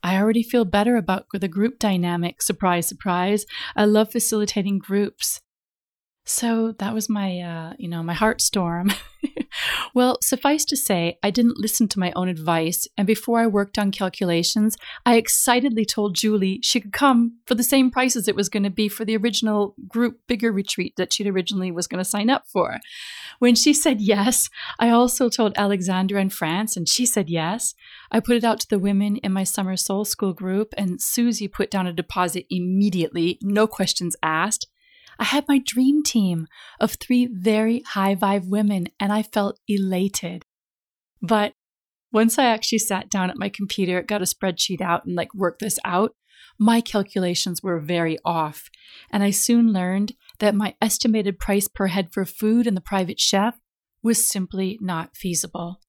I 0.03 0.17
already 0.17 0.43
feel 0.43 0.65
better 0.65 0.97
about 0.97 1.27
the 1.33 1.47
group 1.47 1.79
dynamic. 1.79 2.41
Surprise, 2.41 2.87
surprise. 2.87 3.45
I 3.75 3.85
love 3.85 4.11
facilitating 4.11 4.77
groups. 4.79 5.41
So 6.25 6.73
that 6.79 6.93
was 6.93 7.09
my, 7.09 7.39
uh, 7.39 7.73
you 7.77 7.89
know, 7.89 8.01
my 8.01 8.13
heart 8.13 8.39
storm. 8.39 8.91
well, 9.93 10.17
suffice 10.21 10.63
to 10.65 10.77
say, 10.77 11.17
I 11.21 11.31
didn't 11.31 11.59
listen 11.59 11.89
to 11.89 11.99
my 11.99 12.13
own 12.15 12.29
advice, 12.29 12.87
and 12.97 13.05
before 13.05 13.39
I 13.39 13.47
worked 13.47 13.77
on 13.77 13.91
calculations, 13.91 14.77
I 15.05 15.17
excitedly 15.17 15.83
told 15.83 16.15
Julie 16.15 16.59
she 16.63 16.79
could 16.79 16.93
come 16.93 17.39
for 17.45 17.55
the 17.55 17.63
same 17.63 17.91
price 17.91 18.15
as 18.15 18.29
it 18.29 18.37
was 18.37 18.47
going 18.47 18.63
to 18.63 18.69
be 18.69 18.87
for 18.87 19.03
the 19.03 19.17
original 19.17 19.75
group 19.87 20.19
bigger 20.27 20.51
retreat 20.51 20.93
that 20.95 21.11
she'd 21.11 21.27
originally 21.27 21.71
was 21.71 21.87
going 21.87 22.03
to 22.03 22.09
sign 22.09 22.29
up 22.29 22.47
for. 22.47 22.79
When 23.39 23.55
she 23.55 23.73
said 23.73 23.99
yes, 23.99 24.49
I 24.79 24.89
also 24.89 25.27
told 25.27 25.53
Alexandra 25.57 26.21
in 26.21 26.29
France, 26.29 26.77
and 26.77 26.87
she 26.87 27.05
said 27.05 27.29
yes. 27.29 27.75
I 28.11 28.21
put 28.21 28.37
it 28.37 28.45
out 28.45 28.61
to 28.61 28.69
the 28.69 28.79
women 28.79 29.17
in 29.17 29.33
my 29.33 29.43
summer 29.43 29.75
soul 29.75 30.05
school 30.05 30.33
group, 30.33 30.73
and 30.77 31.01
Susie 31.01 31.49
put 31.49 31.69
down 31.69 31.85
a 31.85 31.93
deposit 31.93 32.45
immediately, 32.49 33.39
no 33.41 33.67
questions 33.67 34.15
asked. 34.23 34.67
I 35.19 35.25
had 35.25 35.47
my 35.47 35.59
dream 35.59 36.03
team 36.03 36.47
of 36.79 36.93
three 36.93 37.27
very 37.27 37.81
high 37.81 38.15
vibe 38.15 38.47
women, 38.47 38.87
and 38.99 39.11
I 39.11 39.23
felt 39.23 39.59
elated. 39.67 40.45
But 41.21 41.53
once 42.11 42.37
I 42.37 42.45
actually 42.45 42.79
sat 42.79 43.09
down 43.09 43.29
at 43.29 43.37
my 43.37 43.49
computer, 43.49 44.01
got 44.01 44.21
a 44.21 44.25
spreadsheet 44.25 44.81
out, 44.81 45.05
and 45.05 45.15
like 45.15 45.33
worked 45.33 45.59
this 45.59 45.79
out, 45.83 46.15
my 46.59 46.81
calculations 46.81 47.63
were 47.63 47.79
very 47.79 48.17
off. 48.23 48.69
And 49.11 49.23
I 49.23 49.31
soon 49.31 49.73
learned 49.73 50.13
that 50.39 50.55
my 50.55 50.75
estimated 50.81 51.39
price 51.39 51.67
per 51.67 51.87
head 51.87 52.13
for 52.13 52.25
food 52.25 52.67
and 52.67 52.77
the 52.77 52.81
private 52.81 53.19
chef 53.19 53.59
was 54.03 54.27
simply 54.27 54.77
not 54.81 55.15
feasible. 55.15 55.79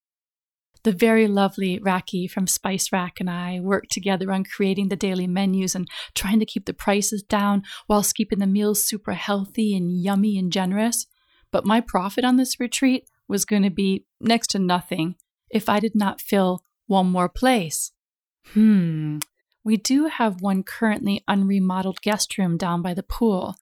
The 0.84 0.92
very 0.92 1.26
lovely 1.26 1.78
Raki 1.78 2.26
from 2.26 2.46
Spice 2.46 2.92
Rack 2.92 3.18
and 3.18 3.30
I 3.30 3.58
worked 3.58 3.90
together 3.90 4.30
on 4.30 4.44
creating 4.44 4.88
the 4.88 4.96
daily 4.96 5.26
menus 5.26 5.74
and 5.74 5.88
trying 6.14 6.38
to 6.40 6.46
keep 6.46 6.66
the 6.66 6.74
prices 6.74 7.22
down 7.22 7.62
whilst 7.88 8.14
keeping 8.14 8.38
the 8.38 8.46
meals 8.46 8.84
super 8.84 9.14
healthy 9.14 9.74
and 9.74 9.90
yummy 9.90 10.38
and 10.38 10.52
generous. 10.52 11.06
But 11.50 11.64
my 11.64 11.80
profit 11.80 12.22
on 12.22 12.36
this 12.36 12.60
retreat 12.60 13.08
was 13.26 13.46
going 13.46 13.62
to 13.62 13.70
be 13.70 14.04
next 14.20 14.48
to 14.48 14.58
nothing 14.58 15.16
if 15.48 15.70
I 15.70 15.80
did 15.80 15.94
not 15.94 16.20
fill 16.20 16.62
one 16.86 17.06
more 17.06 17.30
place. 17.30 17.92
Hmm, 18.52 19.20
we 19.64 19.78
do 19.78 20.06
have 20.06 20.42
one 20.42 20.62
currently 20.62 21.24
unremodeled 21.26 22.02
guest 22.02 22.36
room 22.36 22.58
down 22.58 22.82
by 22.82 22.92
the 22.92 23.02
pool. 23.02 23.56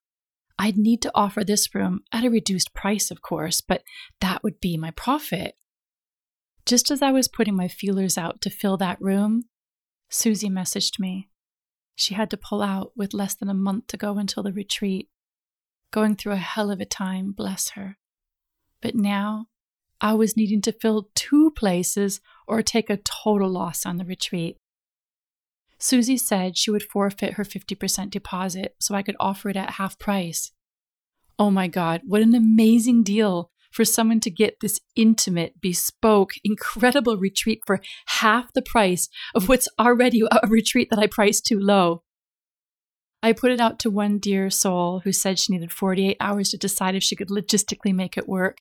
I'd 0.58 0.76
need 0.76 1.00
to 1.02 1.12
offer 1.14 1.44
this 1.44 1.72
room 1.72 2.02
at 2.12 2.24
a 2.24 2.30
reduced 2.30 2.74
price, 2.74 3.12
of 3.12 3.22
course, 3.22 3.60
but 3.60 3.84
that 4.20 4.42
would 4.42 4.60
be 4.60 4.76
my 4.76 4.90
profit. 4.90 5.54
Just 6.64 6.90
as 6.90 7.02
I 7.02 7.10
was 7.10 7.28
putting 7.28 7.56
my 7.56 7.68
feelers 7.68 8.16
out 8.16 8.40
to 8.42 8.50
fill 8.50 8.76
that 8.76 9.00
room, 9.00 9.44
Susie 10.08 10.50
messaged 10.50 10.98
me. 10.98 11.28
She 11.94 12.14
had 12.14 12.30
to 12.30 12.36
pull 12.36 12.62
out 12.62 12.92
with 12.96 13.14
less 13.14 13.34
than 13.34 13.48
a 13.48 13.54
month 13.54 13.88
to 13.88 13.96
go 13.96 14.18
until 14.18 14.42
the 14.42 14.52
retreat, 14.52 15.08
going 15.90 16.16
through 16.16 16.32
a 16.32 16.36
hell 16.36 16.70
of 16.70 16.80
a 16.80 16.84
time, 16.84 17.32
bless 17.32 17.70
her. 17.70 17.98
But 18.80 18.94
now 18.94 19.46
I 20.00 20.14
was 20.14 20.36
needing 20.36 20.60
to 20.62 20.72
fill 20.72 21.10
two 21.14 21.52
places 21.52 22.20
or 22.46 22.62
take 22.62 22.90
a 22.90 22.96
total 22.96 23.50
loss 23.50 23.86
on 23.86 23.98
the 23.98 24.04
retreat. 24.04 24.56
Susie 25.78 26.16
said 26.16 26.56
she 26.56 26.70
would 26.70 26.82
forfeit 26.82 27.34
her 27.34 27.44
50% 27.44 28.10
deposit 28.10 28.74
so 28.80 28.94
I 28.94 29.02
could 29.02 29.16
offer 29.20 29.48
it 29.48 29.56
at 29.56 29.74
half 29.74 29.98
price. 29.98 30.52
Oh 31.38 31.50
my 31.50 31.68
God, 31.68 32.02
what 32.04 32.22
an 32.22 32.34
amazing 32.34 33.02
deal 33.02 33.51
for 33.72 33.84
someone 33.84 34.20
to 34.20 34.30
get 34.30 34.60
this 34.60 34.80
intimate, 34.94 35.60
bespoke, 35.60 36.32
incredible 36.44 37.16
retreat 37.16 37.60
for 37.66 37.80
half 38.06 38.52
the 38.52 38.62
price 38.62 39.08
of 39.34 39.48
what's 39.48 39.68
already 39.78 40.22
a 40.30 40.46
retreat 40.46 40.88
that 40.90 40.98
I 40.98 41.06
priced 41.06 41.46
too 41.46 41.58
low. 41.58 42.02
I 43.22 43.32
put 43.32 43.52
it 43.52 43.60
out 43.60 43.78
to 43.80 43.90
one 43.90 44.18
dear 44.18 44.50
soul 44.50 45.00
who 45.04 45.12
said 45.12 45.38
she 45.38 45.52
needed 45.52 45.72
48 45.72 46.16
hours 46.18 46.50
to 46.50 46.56
decide 46.56 46.96
if 46.96 47.04
she 47.04 47.14
could 47.14 47.28
logistically 47.28 47.94
make 47.94 48.16
it 48.16 48.28
work. 48.28 48.58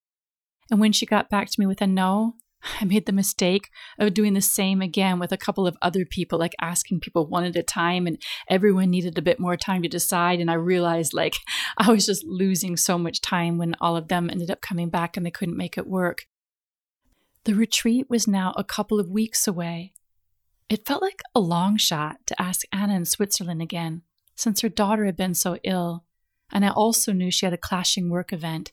And 0.70 0.80
when 0.80 0.92
she 0.92 1.06
got 1.06 1.30
back 1.30 1.50
to 1.50 1.60
me 1.60 1.66
with 1.66 1.82
a 1.82 1.88
no, 1.88 2.36
I 2.82 2.86
made 2.86 3.06
the 3.06 3.12
mistake 3.12 3.70
of 4.00 4.14
doing 4.14 4.34
the 4.34 4.42
same 4.42 4.82
again 4.82 5.20
with 5.20 5.32
a 5.32 5.38
couple 5.38 5.68
of 5.68 5.78
other 5.82 6.06
people, 6.06 6.40
like 6.40 6.56
asking 6.62 7.00
people 7.00 7.28
one 7.28 7.44
at 7.44 7.56
a 7.56 7.64
time, 7.64 8.08
and 8.08 8.22
everyone 8.50 8.90
needed 8.90 9.18
a 9.18 9.22
bit 9.22 9.40
more 9.40 9.58
time 9.58 9.82
to 9.84 9.90
decide. 9.90 10.40
And 10.40 10.50
I 10.50 10.56
realized 10.56 11.14
like 11.14 11.34
I 11.78 11.92
was 11.92 12.06
just 12.06 12.24
losing 12.26 12.78
so 12.78 12.98
much 12.98 13.22
time 13.22 13.58
when 13.58 13.76
all 13.82 13.96
of 13.96 14.08
them 14.08 14.30
ended 14.30 14.52
up 14.52 14.62
coming 14.62 14.90
back 14.90 15.18
and 15.18 15.26
they 15.26 15.32
couldn't 15.32 15.58
make 15.58 15.78
it 15.78 15.88
work. 15.88 16.26
The 17.44 17.56
retreat 17.56 18.08
was 18.10 18.28
now 18.28 18.54
a 18.56 18.64
couple 18.64 19.00
of 19.00 19.10
weeks 19.10 19.48
away. 19.48 19.94
It 20.70 20.86
felt 20.86 21.02
like 21.02 21.22
a 21.34 21.40
long 21.40 21.76
shot 21.78 22.18
to 22.28 22.42
ask 22.42 22.62
Anna 22.72 22.96
in 22.96 23.06
Switzerland 23.06 23.62
again, 23.62 24.04
since 24.36 24.62
her 24.62 24.70
daughter 24.70 25.06
had 25.06 25.18
been 25.18 25.34
so 25.34 25.58
ill, 25.64 26.06
and 26.54 26.64
I 26.64 26.70
also 26.70 27.12
knew 27.12 27.32
she 27.32 27.46
had 27.46 27.54
a 27.54 27.58
clashing 27.58 28.10
work 28.10 28.32
event. 28.32 28.72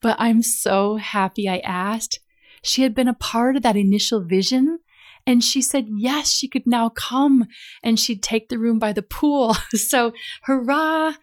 But 0.00 0.16
I'm 0.18 0.42
so 0.42 0.96
happy 0.96 1.48
I 1.48 1.58
asked 1.58 2.20
she 2.66 2.82
had 2.82 2.94
been 2.94 3.08
a 3.08 3.14
part 3.14 3.56
of 3.56 3.62
that 3.62 3.76
initial 3.76 4.20
vision. 4.20 4.80
And 5.26 5.42
she 5.42 5.60
said, 5.60 5.86
yes, 5.88 6.30
she 6.30 6.48
could 6.48 6.66
now 6.66 6.88
come 6.88 7.46
and 7.82 7.98
she'd 7.98 8.22
take 8.22 8.48
the 8.48 8.58
room 8.58 8.78
by 8.78 8.92
the 8.92 9.02
pool. 9.02 9.54
so, 9.74 10.12
hurrah! 10.42 11.14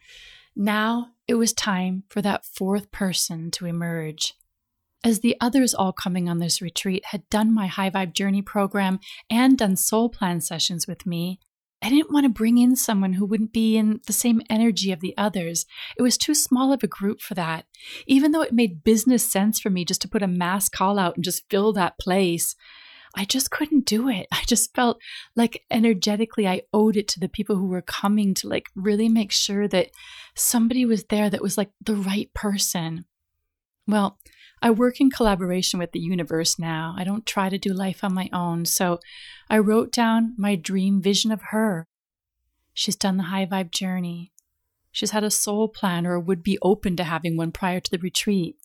Now 0.55 1.07
it 1.27 1.35
was 1.35 1.53
time 1.53 2.03
for 2.09 2.21
that 2.21 2.45
fourth 2.45 2.91
person 2.91 3.49
to 3.51 3.65
emerge. 3.65 4.33
As 5.05 5.19
the 5.19 5.35
others 5.41 5.73
all 5.73 5.91
coming 5.91 6.29
on 6.29 6.39
this 6.39 6.61
retreat 6.61 7.05
had 7.07 7.29
done 7.29 7.53
my 7.53 7.67
High 7.67 7.89
Vibe 7.89 8.13
Journey 8.13 8.41
program 8.41 8.99
and 9.29 9.57
done 9.57 9.75
soul 9.75 10.09
plan 10.09 10.41
sessions 10.41 10.87
with 10.87 11.05
me, 11.05 11.39
I 11.83 11.89
didn't 11.89 12.13
want 12.13 12.23
to 12.23 12.29
bring 12.29 12.57
in 12.57 12.77
someone 12.77 13.13
who 13.13 13.25
wouldn't 13.25 13.51
be 13.51 13.75
in 13.75 13.99
the 14.07 14.13
same 14.13 14.41
energy 14.49 14.93
of 14.93 15.01
the 15.01 15.13
others. 15.17 15.65
It 15.97 16.01
was 16.01 16.17
too 16.17 16.33
small 16.33 16.71
of 16.71 16.81
a 16.81 16.87
group 16.87 17.19
for 17.19 17.33
that. 17.33 17.65
Even 18.07 18.31
though 18.31 18.41
it 18.41 18.53
made 18.53 18.85
business 18.85 19.29
sense 19.29 19.59
for 19.59 19.69
me 19.69 19.83
just 19.83 20.01
to 20.03 20.07
put 20.07 20.23
a 20.23 20.27
mass 20.27 20.69
call 20.69 20.97
out 20.97 21.15
and 21.15 21.25
just 21.25 21.43
fill 21.49 21.73
that 21.73 21.99
place, 21.99 22.55
I 23.15 23.25
just 23.25 23.51
couldn't 23.51 23.85
do 23.85 24.07
it. 24.07 24.27
I 24.31 24.43
just 24.47 24.73
felt 24.73 25.01
like 25.35 25.63
energetically 25.69 26.47
I 26.47 26.61
owed 26.71 26.95
it 26.95 27.09
to 27.09 27.19
the 27.19 27.29
people 27.29 27.57
who 27.57 27.67
were 27.67 27.81
coming 27.81 28.33
to 28.35 28.47
like 28.47 28.67
really 28.75 29.09
make 29.09 29.33
sure 29.33 29.67
that 29.67 29.89
somebody 30.35 30.85
was 30.85 31.03
there 31.05 31.29
that 31.29 31.41
was 31.41 31.57
like 31.57 31.71
the 31.83 31.95
right 31.95 32.33
person. 32.33 33.05
Well, 33.87 34.17
I 34.63 34.71
work 34.71 35.01
in 35.01 35.11
collaboration 35.11 35.77
with 35.77 35.91
the 35.91 35.99
universe 35.99 36.57
now. 36.57 36.95
I 36.97 37.03
don't 37.03 37.25
try 37.25 37.49
to 37.49 37.57
do 37.57 37.73
life 37.73 38.01
on 38.01 38.13
my 38.13 38.29
own. 38.31 38.63
So 38.63 39.01
I 39.49 39.57
wrote 39.57 39.91
down 39.91 40.35
my 40.37 40.55
dream 40.55 41.01
vision 41.01 41.33
of 41.33 41.41
her. 41.51 41.85
She's 42.73 42.95
done 42.95 43.17
the 43.17 43.23
high 43.23 43.45
vibe 43.45 43.71
journey. 43.71 44.31
She's 44.89 45.11
had 45.11 45.25
a 45.25 45.29
soul 45.29 45.67
plan 45.67 46.07
or 46.07 46.17
would 46.17 46.43
be 46.43 46.57
open 46.61 46.95
to 46.95 47.03
having 47.03 47.35
one 47.35 47.51
prior 47.51 47.81
to 47.81 47.91
the 47.91 47.97
retreat. 47.97 48.55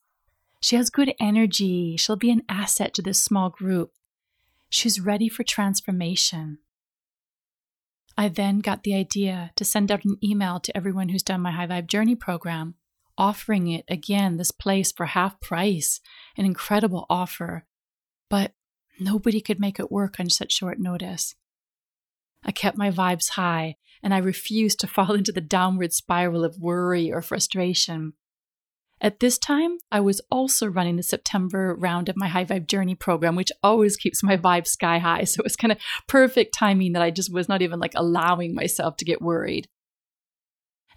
She 0.60 0.76
has 0.76 0.88
good 0.88 1.12
energy. 1.18 1.96
She'll 1.96 2.14
be 2.14 2.30
an 2.30 2.42
asset 2.48 2.94
to 2.94 3.02
this 3.02 3.20
small 3.20 3.50
group. 3.50 3.90
She's 4.70 5.00
ready 5.00 5.28
for 5.28 5.42
transformation. 5.42 6.58
I 8.16 8.28
then 8.28 8.60
got 8.60 8.84
the 8.84 8.94
idea 8.94 9.50
to 9.56 9.64
send 9.64 9.90
out 9.90 10.04
an 10.04 10.16
email 10.22 10.60
to 10.60 10.76
everyone 10.76 11.08
who's 11.08 11.24
done 11.24 11.40
my 11.40 11.50
High 11.50 11.66
Vibe 11.66 11.88
Journey 11.88 12.14
program 12.14 12.76
offering 13.18 13.68
it 13.68 13.84
again, 13.88 14.36
this 14.36 14.52
place 14.52 14.92
for 14.92 15.06
half 15.06 15.40
price, 15.40 16.00
an 16.36 16.46
incredible 16.46 17.04
offer. 17.10 17.66
But 18.30 18.52
nobody 18.98 19.40
could 19.40 19.60
make 19.60 19.78
it 19.78 19.92
work 19.92 20.18
on 20.18 20.30
such 20.30 20.52
short 20.52 20.78
notice. 20.78 21.34
I 22.44 22.52
kept 22.52 22.78
my 22.78 22.90
vibes 22.90 23.30
high 23.30 23.76
and 24.02 24.14
I 24.14 24.18
refused 24.18 24.80
to 24.80 24.86
fall 24.86 25.12
into 25.12 25.32
the 25.32 25.40
downward 25.40 25.92
spiral 25.92 26.44
of 26.44 26.58
worry 26.58 27.12
or 27.12 27.20
frustration. 27.20 28.14
At 29.00 29.20
this 29.20 29.38
time, 29.38 29.78
I 29.92 30.00
was 30.00 30.20
also 30.30 30.66
running 30.66 30.96
the 30.96 31.04
September 31.04 31.76
round 31.78 32.08
of 32.08 32.16
my 32.16 32.26
High 32.26 32.44
Vibe 32.44 32.66
Journey 32.66 32.96
program, 32.96 33.36
which 33.36 33.52
always 33.62 33.96
keeps 33.96 34.24
my 34.24 34.36
vibe 34.36 34.66
sky 34.66 34.98
high. 34.98 35.22
So 35.22 35.40
it 35.40 35.44
was 35.44 35.54
kind 35.54 35.70
of 35.70 35.78
perfect 36.08 36.52
timing 36.52 36.94
that 36.94 37.02
I 37.02 37.12
just 37.12 37.32
was 37.32 37.48
not 37.48 37.62
even 37.62 37.78
like 37.78 37.92
allowing 37.94 38.54
myself 38.54 38.96
to 38.96 39.04
get 39.04 39.22
worried. 39.22 39.68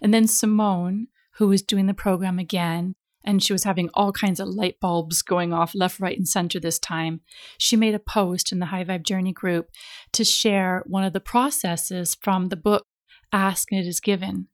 And 0.00 0.12
then 0.12 0.26
Simone, 0.26 1.06
who 1.36 1.48
was 1.48 1.62
doing 1.62 1.86
the 1.86 1.94
program 1.94 2.38
again, 2.38 2.94
and 3.24 3.42
she 3.42 3.52
was 3.52 3.64
having 3.64 3.88
all 3.94 4.12
kinds 4.12 4.40
of 4.40 4.48
light 4.48 4.80
bulbs 4.80 5.22
going 5.22 5.52
off 5.52 5.74
left, 5.74 6.00
right, 6.00 6.16
and 6.16 6.28
center 6.28 6.58
this 6.58 6.78
time. 6.78 7.20
She 7.58 7.76
made 7.76 7.94
a 7.94 8.00
post 8.00 8.52
in 8.52 8.58
the 8.58 8.66
High 8.66 8.84
Vibe 8.84 9.04
Journey 9.04 9.32
group 9.32 9.70
to 10.12 10.24
share 10.24 10.82
one 10.86 11.04
of 11.04 11.12
the 11.12 11.20
processes 11.20 12.16
from 12.20 12.48
the 12.48 12.56
book 12.56 12.84
Ask 13.32 13.70
and 13.70 13.80
It 13.80 13.86
Is 13.86 14.00
Given. 14.00 14.48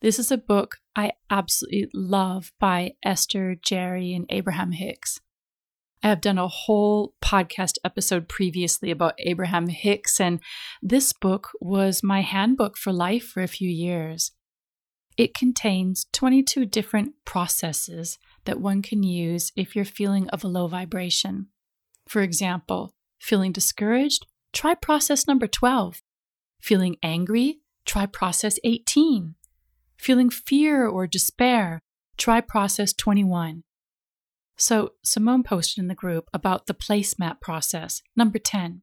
This 0.00 0.18
is 0.18 0.30
a 0.30 0.38
book 0.38 0.78
I 0.96 1.12
absolutely 1.30 1.88
love 1.92 2.52
by 2.58 2.92
Esther, 3.04 3.54
Jerry, 3.54 4.14
and 4.14 4.26
Abraham 4.30 4.72
Hicks. 4.72 5.20
I 6.02 6.08
have 6.08 6.22
done 6.22 6.38
a 6.38 6.48
whole 6.48 7.14
podcast 7.22 7.74
episode 7.84 8.26
previously 8.26 8.90
about 8.90 9.14
Abraham 9.18 9.68
Hicks, 9.68 10.18
and 10.18 10.40
this 10.82 11.12
book 11.12 11.50
was 11.60 12.02
my 12.02 12.22
handbook 12.22 12.78
for 12.78 12.92
life 12.92 13.24
for 13.24 13.42
a 13.42 13.48
few 13.48 13.68
years. 13.68 14.32
It 15.20 15.34
contains 15.34 16.06
22 16.14 16.64
different 16.64 17.12
processes 17.26 18.18
that 18.46 18.58
one 18.58 18.80
can 18.80 19.02
use 19.02 19.52
if 19.54 19.76
you're 19.76 19.84
feeling 19.84 20.30
of 20.30 20.42
a 20.42 20.48
low 20.48 20.66
vibration. 20.66 21.48
For 22.08 22.22
example, 22.22 22.94
feeling 23.18 23.52
discouraged? 23.52 24.24
Try 24.54 24.74
process 24.74 25.26
number 25.26 25.46
12. 25.46 26.00
Feeling 26.62 26.96
angry? 27.02 27.58
Try 27.84 28.06
process 28.06 28.58
18. 28.64 29.34
Feeling 29.98 30.30
fear 30.30 30.86
or 30.86 31.06
despair? 31.06 31.82
Try 32.16 32.40
process 32.40 32.94
21. 32.94 33.64
So 34.56 34.92
Simone 35.04 35.42
posted 35.42 35.82
in 35.82 35.88
the 35.88 35.94
group 35.94 36.30
about 36.32 36.66
the 36.66 36.72
placemat 36.72 37.42
process, 37.42 38.00
number 38.16 38.38
10. 38.38 38.80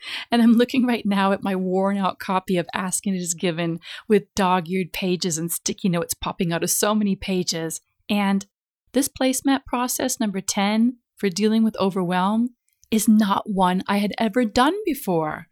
and 0.30 0.42
I'm 0.42 0.52
looking 0.52 0.86
right 0.86 1.04
now 1.04 1.32
at 1.32 1.42
my 1.42 1.54
worn 1.56 1.96
out 1.96 2.18
copy 2.18 2.56
of 2.56 2.68
Ask 2.74 3.06
and 3.06 3.14
It 3.14 3.20
Is 3.20 3.34
Given 3.34 3.80
with 4.08 4.34
dog 4.34 4.68
eared 4.68 4.92
pages 4.92 5.38
and 5.38 5.50
sticky 5.50 5.88
notes 5.88 6.14
popping 6.14 6.52
out 6.52 6.62
of 6.62 6.70
so 6.70 6.94
many 6.94 7.16
pages. 7.16 7.80
And 8.08 8.46
this 8.92 9.08
placemat 9.08 9.64
process, 9.66 10.18
number 10.18 10.40
10, 10.40 10.96
for 11.16 11.28
dealing 11.28 11.62
with 11.62 11.76
overwhelm, 11.78 12.50
is 12.90 13.08
not 13.08 13.50
one 13.50 13.82
I 13.86 13.98
had 13.98 14.12
ever 14.18 14.44
done 14.44 14.74
before. 14.84 15.46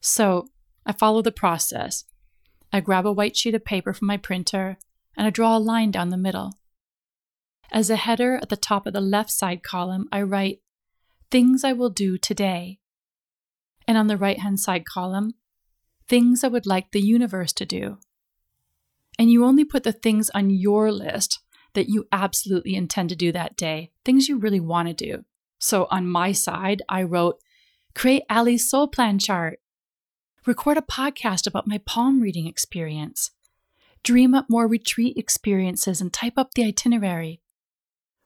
So 0.00 0.48
I 0.84 0.92
follow 0.92 1.22
the 1.22 1.32
process. 1.32 2.04
I 2.72 2.80
grab 2.80 3.06
a 3.06 3.12
white 3.12 3.36
sheet 3.36 3.54
of 3.54 3.64
paper 3.64 3.94
from 3.94 4.06
my 4.06 4.16
printer 4.16 4.78
and 5.16 5.26
I 5.26 5.30
draw 5.30 5.56
a 5.56 5.58
line 5.58 5.90
down 5.90 6.10
the 6.10 6.16
middle. 6.16 6.58
As 7.72 7.90
a 7.90 7.96
header 7.96 8.36
at 8.36 8.48
the 8.48 8.56
top 8.56 8.86
of 8.86 8.92
the 8.92 9.00
left 9.00 9.30
side 9.30 9.62
column, 9.62 10.08
I 10.12 10.22
write, 10.22 10.60
Things 11.30 11.64
I 11.64 11.72
will 11.72 11.90
do 11.90 12.18
today. 12.18 12.78
And 13.88 13.96
on 13.96 14.06
the 14.06 14.16
right 14.16 14.40
hand 14.40 14.60
side 14.60 14.84
column, 14.84 15.34
Things 16.08 16.44
I 16.44 16.48
would 16.48 16.66
like 16.66 16.92
the 16.92 17.00
universe 17.00 17.52
to 17.54 17.66
do. 17.66 17.98
And 19.18 19.30
you 19.30 19.44
only 19.44 19.64
put 19.64 19.82
the 19.82 19.92
things 19.92 20.30
on 20.30 20.50
your 20.50 20.92
list 20.92 21.40
that 21.74 21.88
you 21.88 22.06
absolutely 22.12 22.76
intend 22.76 23.08
to 23.08 23.16
do 23.16 23.32
that 23.32 23.56
day, 23.56 23.90
things 24.04 24.28
you 24.28 24.38
really 24.38 24.60
want 24.60 24.86
to 24.88 24.94
do. 24.94 25.24
So 25.58 25.88
on 25.90 26.06
my 26.06 26.30
side, 26.30 26.82
I 26.88 27.02
wrote, 27.02 27.40
Create 27.94 28.22
Ali's 28.30 28.68
soul 28.68 28.86
plan 28.86 29.18
chart, 29.18 29.58
record 30.46 30.76
a 30.76 30.82
podcast 30.82 31.46
about 31.46 31.66
my 31.66 31.78
palm 31.78 32.20
reading 32.20 32.46
experience, 32.46 33.32
dream 34.04 34.32
up 34.32 34.46
more 34.48 34.68
retreat 34.68 35.16
experiences 35.16 36.00
and 36.00 36.12
type 36.12 36.34
up 36.36 36.54
the 36.54 36.64
itinerary, 36.64 37.40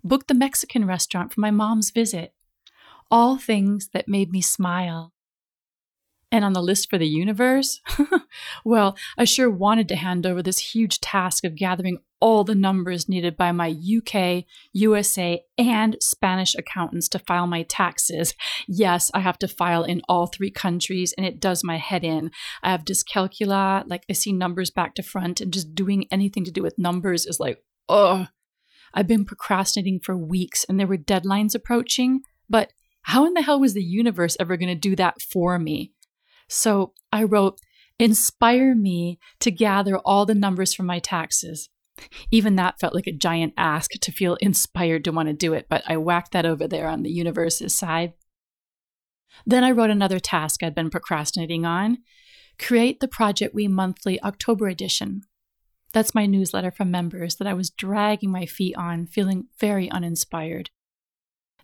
book 0.05 0.27
the 0.27 0.35
Mexican 0.35 0.85
restaurant 0.85 1.33
for 1.33 1.41
my 1.41 1.51
mom's 1.51 1.91
visit. 1.91 2.35
All 3.11 3.39
things 3.39 3.89
that 3.93 4.07
made 4.07 4.31
me 4.31 4.43
smile. 4.43 5.13
And 6.33 6.45
on 6.45 6.53
the 6.53 6.63
list 6.63 6.89
for 6.89 6.97
the 6.97 7.09
universe? 7.09 7.81
well, 8.65 8.97
I 9.19 9.25
sure 9.25 9.51
wanted 9.51 9.89
to 9.89 9.97
hand 9.97 10.27
over 10.27 10.43
this 10.43 10.75
huge 10.75 11.01
task 11.01 11.45
of 11.45 11.57
gathering 11.57 11.99
all 12.21 12.45
the 12.45 12.55
numbers 12.55 13.09
needed 13.09 13.37
by 13.37 13.51
my 13.51 13.71
UK, 13.71 14.45
USA, 14.73 15.43
and 15.59 15.97
Spanish 16.01 16.55
accountants 16.55 17.09
to 17.09 17.19
file 17.19 17.47
my 17.47 17.63
taxes. 17.63 18.35
Yes, 18.69 19.11
I 19.15 19.21
have 19.21 19.39
to 19.39 19.49
file 19.49 19.83
in 19.83 20.03
all 20.09 20.27
three 20.27 20.51
countries, 20.51 21.15
and 21.17 21.27
it 21.27 21.41
does 21.41 21.65
my 21.65 21.79
head 21.79 22.05
in. 22.05 22.31
I 22.63 22.71
have 22.71 22.85
dyscalculia, 22.85 23.85
like 23.89 24.05
I 24.09 24.13
see 24.13 24.33
numbers 24.33 24.71
back 24.71 24.95
to 24.97 25.03
front, 25.03 25.41
and 25.41 25.53
just 25.53 25.75
doing 25.75 26.07
anything 26.13 26.45
to 26.45 26.53
do 26.53 26.63
with 26.63 26.79
numbers 26.79 27.27
is 27.27 27.41
like, 27.41 27.63
ugh. 27.89 28.29
I've 28.93 29.07
been 29.07 29.25
procrastinating 29.25 30.01
for 30.01 30.17
weeks 30.17 30.65
and 30.69 30.79
there 30.79 30.87
were 30.87 30.97
deadlines 30.97 31.55
approaching, 31.55 32.23
but 32.49 32.73
how 33.03 33.25
in 33.25 33.35
the 33.35 33.43
hell 33.43 33.61
was 33.61 33.75
the 33.75 33.83
universe 33.83 34.37
ever 34.41 34.57
going 34.57 34.69
to 34.69 34.75
do 34.75 34.97
that 34.97 35.23
for 35.23 35.59
me? 35.59 35.93
So 36.51 36.93
I 37.13 37.23
wrote, 37.23 37.61
Inspire 37.99 38.75
me 38.75 39.19
to 39.41 39.51
gather 39.51 39.99
all 39.99 40.25
the 40.25 40.35
numbers 40.35 40.73
from 40.73 40.87
my 40.87 40.99
taxes. 40.99 41.69
Even 42.31 42.57
that 42.57 42.81
felt 42.81 42.95
like 42.95 43.07
a 43.07 43.13
giant 43.13 43.53
ask 43.59 43.91
to 43.93 44.11
feel 44.11 44.37
inspired 44.37 45.05
to 45.05 45.13
want 45.13 45.29
to 45.29 45.35
do 45.35 45.53
it, 45.53 45.67
but 45.69 45.83
I 45.87 45.99
whacked 45.99 46.33
that 46.33 46.47
over 46.47 46.67
there 46.67 46.89
on 46.89 47.03
the 47.03 47.11
universe's 47.11 47.77
side. 47.77 48.15
Then 49.45 49.65
I 49.65 49.71
wrote 49.71 49.91
another 49.91 50.19
task 50.19 50.63
I'd 50.63 50.75
been 50.75 50.91
procrastinating 50.91 51.65
on 51.65 51.99
create 52.59 53.01
the 53.01 53.09
Project 53.09 53.55
We 53.55 53.69
Monthly 53.69 54.21
October 54.23 54.69
edition. 54.69 55.23
That's 55.93 56.15
my 56.15 56.27
newsletter 56.27 56.71
from 56.71 56.91
members 56.91 57.37
that 57.37 57.49
I 57.49 57.55
was 57.55 57.71
dragging 57.71 58.31
my 58.31 58.45
feet 58.45 58.77
on, 58.77 59.07
feeling 59.07 59.47
very 59.59 59.91
uninspired. 59.91 60.71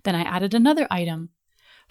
Then 0.04 0.14
I 0.14 0.22
added 0.22 0.54
another 0.54 0.86
item 0.90 1.30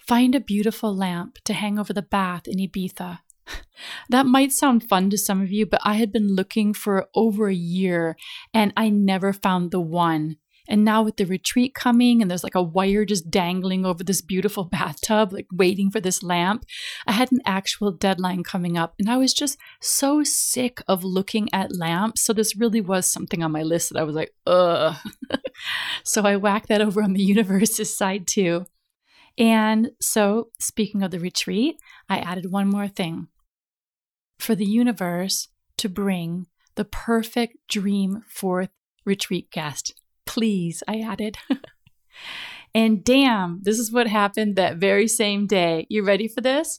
find 0.06 0.34
a 0.34 0.40
beautiful 0.40 0.94
lamp 0.94 1.38
to 1.44 1.54
hang 1.54 1.78
over 1.78 1.92
the 1.92 2.02
bath 2.02 2.46
in 2.46 2.58
Ibiza. 2.58 3.20
That 4.08 4.26
might 4.26 4.52
sound 4.52 4.88
fun 4.88 5.10
to 5.10 5.18
some 5.18 5.42
of 5.42 5.52
you, 5.52 5.66
but 5.66 5.80
I 5.84 5.94
had 5.94 6.10
been 6.10 6.34
looking 6.34 6.72
for 6.72 7.06
over 7.14 7.48
a 7.48 7.54
year 7.54 8.16
and 8.54 8.72
I 8.76 8.88
never 8.88 9.32
found 9.32 9.70
the 9.70 9.80
one. 9.80 10.36
And 10.68 10.84
now 10.84 11.02
with 11.02 11.16
the 11.16 11.26
retreat 11.26 11.74
coming 11.74 12.20
and 12.20 12.30
there's 12.30 12.42
like 12.42 12.54
a 12.54 12.62
wire 12.62 13.04
just 13.04 13.30
dangling 13.30 13.84
over 13.84 14.02
this 14.02 14.20
beautiful 14.20 14.64
bathtub, 14.72 15.32
like 15.32 15.46
waiting 15.52 15.90
for 15.90 16.00
this 16.00 16.22
lamp, 16.22 16.64
I 17.06 17.12
had 17.12 17.30
an 17.30 17.40
actual 17.44 17.92
deadline 17.92 18.42
coming 18.42 18.76
up 18.76 18.94
and 18.98 19.08
I 19.08 19.16
was 19.16 19.32
just 19.32 19.58
so 19.80 20.24
sick 20.24 20.82
of 20.88 21.04
looking 21.04 21.48
at 21.52 21.76
lamps. 21.76 22.22
So 22.22 22.32
this 22.32 22.56
really 22.56 22.80
was 22.80 23.06
something 23.06 23.42
on 23.42 23.52
my 23.52 23.62
list 23.62 23.92
that 23.92 24.00
I 24.00 24.04
was 24.04 24.16
like, 24.16 24.32
ugh. 24.46 24.96
so 26.04 26.22
I 26.22 26.36
whacked 26.36 26.68
that 26.68 26.80
over 26.80 27.02
on 27.02 27.12
the 27.12 27.22
universe's 27.22 27.96
side 27.96 28.26
too. 28.26 28.66
And 29.38 29.90
so, 30.00 30.48
speaking 30.58 31.02
of 31.02 31.10
the 31.10 31.20
retreat, 31.20 31.76
I 32.08 32.18
added 32.18 32.50
one 32.50 32.68
more 32.68 32.88
thing 32.88 33.28
for 34.38 34.54
the 34.54 34.64
universe 34.64 35.48
to 35.78 35.88
bring 35.88 36.46
the 36.74 36.84
perfect 36.84 37.56
dream 37.68 38.22
fourth 38.28 38.70
retreat 39.04 39.50
guest. 39.50 39.94
Please, 40.24 40.82
I 40.88 41.00
added. 41.00 41.36
and 42.74 43.04
damn, 43.04 43.60
this 43.62 43.78
is 43.78 43.92
what 43.92 44.06
happened 44.06 44.56
that 44.56 44.76
very 44.76 45.08
same 45.08 45.46
day. 45.46 45.86
You 45.88 46.04
ready 46.04 46.28
for 46.28 46.40
this? 46.40 46.78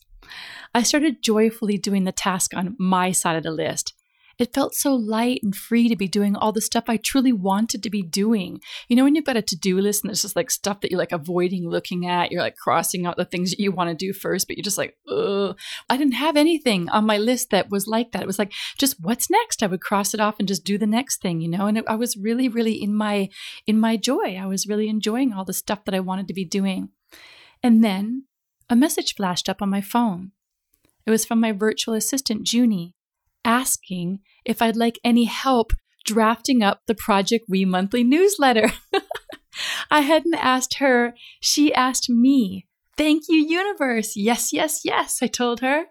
I 0.74 0.84
started 0.84 1.24
joyfully 1.24 1.78
doing 1.78 2.04
the 2.04 2.12
task 2.12 2.54
on 2.56 2.76
my 2.78 3.12
side 3.12 3.38
of 3.38 3.43
the 3.43 3.52
list. 3.52 3.93
It 4.39 4.54
felt 4.54 4.76
so 4.76 4.93
light 4.93 5.39
and 5.41 5.56
free 5.56 5.89
to 5.89 5.95
be 5.95 6.08
doing 6.08 6.36
all 6.36 6.52
the 6.52 6.62
stuff 6.62 6.84
I 6.88 6.97
truly 6.97 7.34
wanted 7.34 7.82
to 7.82 7.89
be 7.89 8.04
doing. 8.04 8.60
You 8.88 8.95
know, 8.95 9.04
when 9.04 9.15
you've 9.15 9.26
got 9.26 9.36
a 9.36 9.41
to 9.41 9.56
do 9.56 9.80
list 9.80 10.04
and 10.04 10.10
there's 10.10 10.21
just 10.21 10.36
like 10.36 10.52
stuff 10.52 10.82
that 10.82 10.91
you're 10.91 11.00
like 11.00 11.12
avoiding 11.12 11.67
looking 11.67 12.06
at, 12.06 12.32
you're 12.32 12.41
like 12.41 12.56
crossing 12.56 13.08
out 13.08 13.17
the 13.17 13.26
things 13.26 13.50
that 13.50 13.60
you 13.60 13.71
want 13.71 13.89
to 13.89 13.95
do 13.95 14.13
first, 14.13 14.47
but 14.47 14.56
you're 14.56 14.63
just 14.63 14.78
like, 14.78 14.95
ugh. 15.10 15.58
I 15.89 15.97
didn't 15.97 16.13
have 16.13 16.38
anything 16.38 16.88
on 16.89 17.06
my 17.06 17.17
list 17.17 17.50
that 17.50 17.71
was 17.71 17.88
like 17.88 18.12
that. 18.12 18.21
It 18.21 18.28
was 18.28 18.38
like, 18.38 18.54
just 18.78 18.97
what's 19.02 19.30
next? 19.30 19.63
I 19.63 19.67
would 19.67 19.82
cross 19.82 20.13
it 20.13 20.19
off 20.19 20.36
and 20.38 20.47
just 20.47 20.63
do 20.63 20.78
the 20.78 20.86
next 20.86 21.19
thing, 21.19 21.41
you 21.41 21.47
know? 21.47 21.65
And 21.65 21.80
it, 21.80 21.86
I 21.88 21.95
was 21.95 22.15
really, 22.15 22.47
really 22.47 22.73
in 22.73 22.93
my, 22.93 23.30
in 23.65 23.80
my 23.80 23.97
joy. 23.97 24.36
I 24.36 24.45
was 24.45 24.67
really 24.67 24.88
enjoying 24.88 25.34
all 25.34 25.45
the 25.45 25.54
stuff 25.54 25.84
that 25.86 25.95
I 25.95 26.00
wanted 26.00 26.28
to 26.28 26.34
be 26.36 26.45
doing. 26.45 26.89
And 27.63 27.84
then 27.84 28.26
a 28.69 28.76
message 28.76 29.15
flashed 29.15 29.50
up 29.50 29.63
on 29.63 29.69
my 29.69 29.82
phone. 29.82 30.32
It 31.08 31.12
was 31.12 31.26
from 31.26 31.39
my 31.39 31.54
virtual 31.54 31.95
assistant, 31.95 32.52
Junie 32.52 32.96
asking 33.47 34.19
if 34.45 34.62
I'd 34.62 34.75
like 34.75 34.99
any 35.03 35.23
help 35.23 35.73
drafting 36.05 36.62
up 36.62 36.81
the 36.86 36.95
Project 36.95 37.45
We 37.49 37.65
monthly 37.65 38.03
newsletter. 38.03 38.71
I 39.91 40.01
hadn't 40.01 40.36
asked 40.36 40.75
her, 40.75 41.15
she 41.39 41.73
asked 41.73 42.10
me. 42.10 42.67
Thank 42.95 43.23
you, 43.29 43.38
universe. 43.38 44.15
Yes, 44.15 44.53
yes, 44.53 44.81
yes, 44.83 45.19
I 45.21 45.27
told 45.27 45.62
her. 45.62 45.86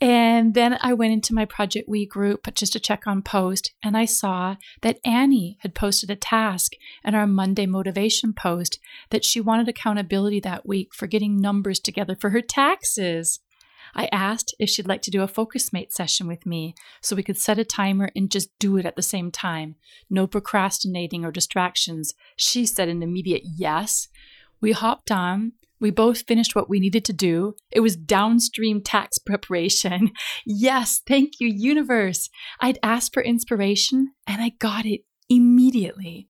And 0.00 0.54
then 0.54 0.76
I 0.80 0.92
went 0.92 1.12
into 1.12 1.34
my 1.34 1.44
Project 1.44 1.88
We 1.88 2.04
group 2.04 2.52
just 2.54 2.72
to 2.72 2.80
check 2.80 3.06
on 3.06 3.22
post, 3.22 3.72
and 3.82 3.96
I 3.96 4.04
saw 4.04 4.56
that 4.82 4.98
Annie 5.04 5.56
had 5.60 5.74
posted 5.74 6.10
a 6.10 6.16
task 6.16 6.72
in 7.04 7.14
our 7.14 7.26
Monday 7.26 7.66
motivation 7.66 8.32
post 8.32 8.78
that 9.10 9.24
she 9.24 9.40
wanted 9.40 9.68
accountability 9.68 10.40
that 10.40 10.66
week 10.66 10.94
for 10.94 11.06
getting 11.06 11.40
numbers 11.40 11.78
together 11.78 12.16
for 12.16 12.30
her 12.30 12.42
taxes. 12.42 13.40
I 13.94 14.08
asked 14.12 14.54
if 14.58 14.68
she'd 14.68 14.88
like 14.88 15.02
to 15.02 15.10
do 15.10 15.22
a 15.22 15.28
Focusmate 15.28 15.92
session 15.92 16.26
with 16.26 16.46
me 16.46 16.74
so 17.00 17.14
we 17.14 17.22
could 17.22 17.38
set 17.38 17.58
a 17.58 17.64
timer 17.64 18.10
and 18.16 18.30
just 18.30 18.50
do 18.58 18.76
it 18.76 18.86
at 18.86 18.96
the 18.96 19.02
same 19.02 19.30
time. 19.30 19.76
No 20.10 20.26
procrastinating 20.26 21.24
or 21.24 21.30
distractions. 21.30 22.14
She 22.36 22.66
said 22.66 22.88
an 22.88 23.02
immediate 23.02 23.42
yes. 23.44 24.08
We 24.60 24.72
hopped 24.72 25.10
on. 25.10 25.52
We 25.80 25.90
both 25.90 26.26
finished 26.26 26.54
what 26.54 26.70
we 26.70 26.80
needed 26.80 27.04
to 27.06 27.12
do. 27.12 27.56
It 27.70 27.80
was 27.80 27.96
downstream 27.96 28.80
tax 28.80 29.18
preparation. 29.26 30.12
yes, 30.46 31.02
thank 31.06 31.40
you, 31.40 31.48
universe. 31.48 32.30
I'd 32.60 32.78
asked 32.82 33.12
for 33.12 33.22
inspiration 33.22 34.12
and 34.26 34.42
I 34.42 34.50
got 34.58 34.86
it 34.86 35.02
immediately. 35.28 36.28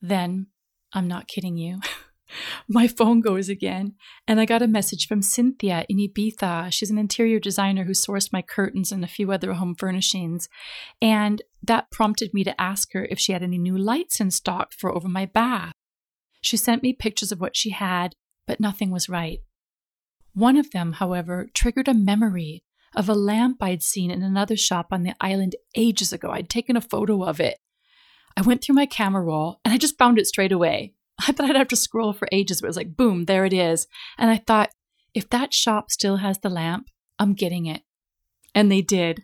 Then, 0.00 0.48
I'm 0.92 1.08
not 1.08 1.28
kidding 1.28 1.56
you. 1.56 1.80
my 2.68 2.88
phone 2.88 3.20
goes 3.20 3.48
again, 3.48 3.94
and 4.26 4.40
I 4.40 4.44
got 4.44 4.62
a 4.62 4.66
message 4.66 5.06
from 5.06 5.22
Cynthia 5.22 5.84
in 5.88 5.98
Ibiza. 5.98 6.72
She's 6.72 6.90
an 6.90 6.98
interior 6.98 7.38
designer 7.38 7.84
who 7.84 7.92
sourced 7.92 8.32
my 8.32 8.42
curtains 8.42 8.92
and 8.92 9.04
a 9.04 9.08
few 9.08 9.32
other 9.32 9.52
home 9.54 9.74
furnishings. 9.74 10.48
And 11.00 11.42
that 11.62 11.90
prompted 11.90 12.34
me 12.34 12.44
to 12.44 12.60
ask 12.60 12.92
her 12.92 13.06
if 13.10 13.18
she 13.18 13.32
had 13.32 13.42
any 13.42 13.58
new 13.58 13.76
lights 13.76 14.20
in 14.20 14.30
stock 14.30 14.72
for 14.72 14.94
over 14.94 15.08
my 15.08 15.26
bath. 15.26 15.72
She 16.40 16.56
sent 16.56 16.82
me 16.82 16.92
pictures 16.92 17.32
of 17.32 17.40
what 17.40 17.56
she 17.56 17.70
had, 17.70 18.14
but 18.46 18.60
nothing 18.60 18.90
was 18.90 19.08
right. 19.08 19.40
One 20.34 20.56
of 20.56 20.72
them, 20.72 20.94
however, 20.94 21.48
triggered 21.54 21.88
a 21.88 21.94
memory 21.94 22.62
of 22.94 23.08
a 23.08 23.14
lamp 23.14 23.62
I'd 23.62 23.82
seen 23.82 24.10
in 24.10 24.22
another 24.22 24.56
shop 24.56 24.88
on 24.90 25.02
the 25.02 25.14
island 25.20 25.56
ages 25.74 26.12
ago. 26.12 26.30
I'd 26.30 26.48
taken 26.48 26.76
a 26.76 26.80
photo 26.80 27.24
of 27.24 27.40
it. 27.40 27.58
I 28.36 28.42
went 28.42 28.62
through 28.62 28.74
my 28.74 28.86
camera 28.86 29.22
roll 29.22 29.60
and 29.64 29.72
I 29.72 29.78
just 29.78 29.98
found 29.98 30.18
it 30.18 30.26
straight 30.26 30.52
away. 30.52 30.92
I 31.18 31.32
thought 31.32 31.50
I'd 31.50 31.56
have 31.56 31.68
to 31.68 31.76
scroll 31.76 32.12
for 32.12 32.28
ages, 32.32 32.60
but 32.60 32.66
it 32.66 32.70
was 32.70 32.76
like, 32.76 32.96
boom, 32.96 33.24
there 33.24 33.44
it 33.44 33.52
is. 33.52 33.86
And 34.18 34.30
I 34.30 34.38
thought, 34.38 34.70
if 35.14 35.30
that 35.30 35.54
shop 35.54 35.90
still 35.90 36.16
has 36.16 36.38
the 36.38 36.50
lamp, 36.50 36.88
I'm 37.18 37.34
getting 37.34 37.66
it. 37.66 37.82
And 38.54 38.70
they 38.70 38.82
did. 38.82 39.22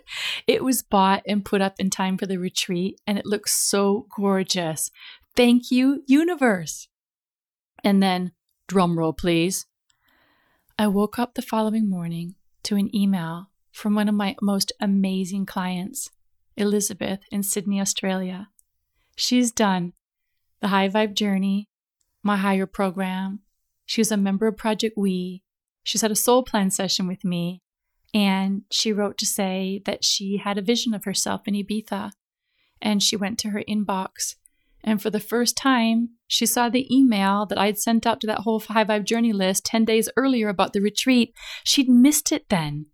it 0.46 0.64
was 0.64 0.82
bought 0.82 1.22
and 1.26 1.44
put 1.44 1.60
up 1.60 1.74
in 1.78 1.90
time 1.90 2.18
for 2.18 2.26
the 2.26 2.38
retreat, 2.38 3.00
and 3.06 3.18
it 3.18 3.26
looks 3.26 3.52
so 3.52 4.06
gorgeous. 4.16 4.90
Thank 5.36 5.70
you, 5.70 6.02
universe. 6.06 6.88
And 7.84 8.02
then, 8.02 8.32
drum 8.68 8.98
roll, 8.98 9.12
please. 9.12 9.66
I 10.78 10.86
woke 10.88 11.18
up 11.18 11.34
the 11.34 11.42
following 11.42 11.88
morning 11.88 12.34
to 12.64 12.76
an 12.76 12.94
email 12.94 13.50
from 13.72 13.94
one 13.94 14.08
of 14.08 14.14
my 14.14 14.36
most 14.40 14.72
amazing 14.80 15.46
clients, 15.46 16.10
Elizabeth 16.56 17.20
in 17.30 17.42
Sydney, 17.42 17.80
Australia. 17.80 18.48
She's 19.16 19.52
done 19.52 19.92
the 20.62 20.68
High 20.68 20.88
Vibe 20.88 21.14
Journey, 21.14 21.68
my 22.22 22.36
higher 22.36 22.66
program. 22.66 23.40
She 23.84 24.00
was 24.00 24.12
a 24.12 24.16
member 24.16 24.46
of 24.46 24.56
Project 24.56 24.96
We. 24.96 25.42
She's 25.82 26.00
had 26.00 26.12
a 26.12 26.16
soul 26.16 26.44
plan 26.44 26.70
session 26.70 27.06
with 27.06 27.24
me. 27.24 27.60
And 28.14 28.62
she 28.70 28.92
wrote 28.92 29.18
to 29.18 29.26
say 29.26 29.82
that 29.84 30.04
she 30.04 30.36
had 30.38 30.56
a 30.56 30.62
vision 30.62 30.94
of 30.94 31.04
herself 31.04 31.42
in 31.46 31.54
Ibiza. 31.54 32.12
And 32.80 33.02
she 33.02 33.16
went 33.16 33.38
to 33.40 33.50
her 33.50 33.62
inbox. 33.68 34.36
And 34.84 35.02
for 35.02 35.10
the 35.10 35.20
first 35.20 35.56
time, 35.56 36.10
she 36.28 36.46
saw 36.46 36.68
the 36.68 36.92
email 36.94 37.44
that 37.46 37.58
I'd 37.58 37.78
sent 37.78 38.06
out 38.06 38.20
to 38.20 38.26
that 38.28 38.40
whole 38.40 38.60
High 38.60 38.84
Vibe 38.84 39.04
Journey 39.04 39.32
list 39.32 39.64
10 39.66 39.84
days 39.84 40.08
earlier 40.16 40.48
about 40.48 40.72
the 40.72 40.80
retreat. 40.80 41.34
She'd 41.64 41.88
missed 41.88 42.30
it 42.30 42.48
then. 42.48 42.86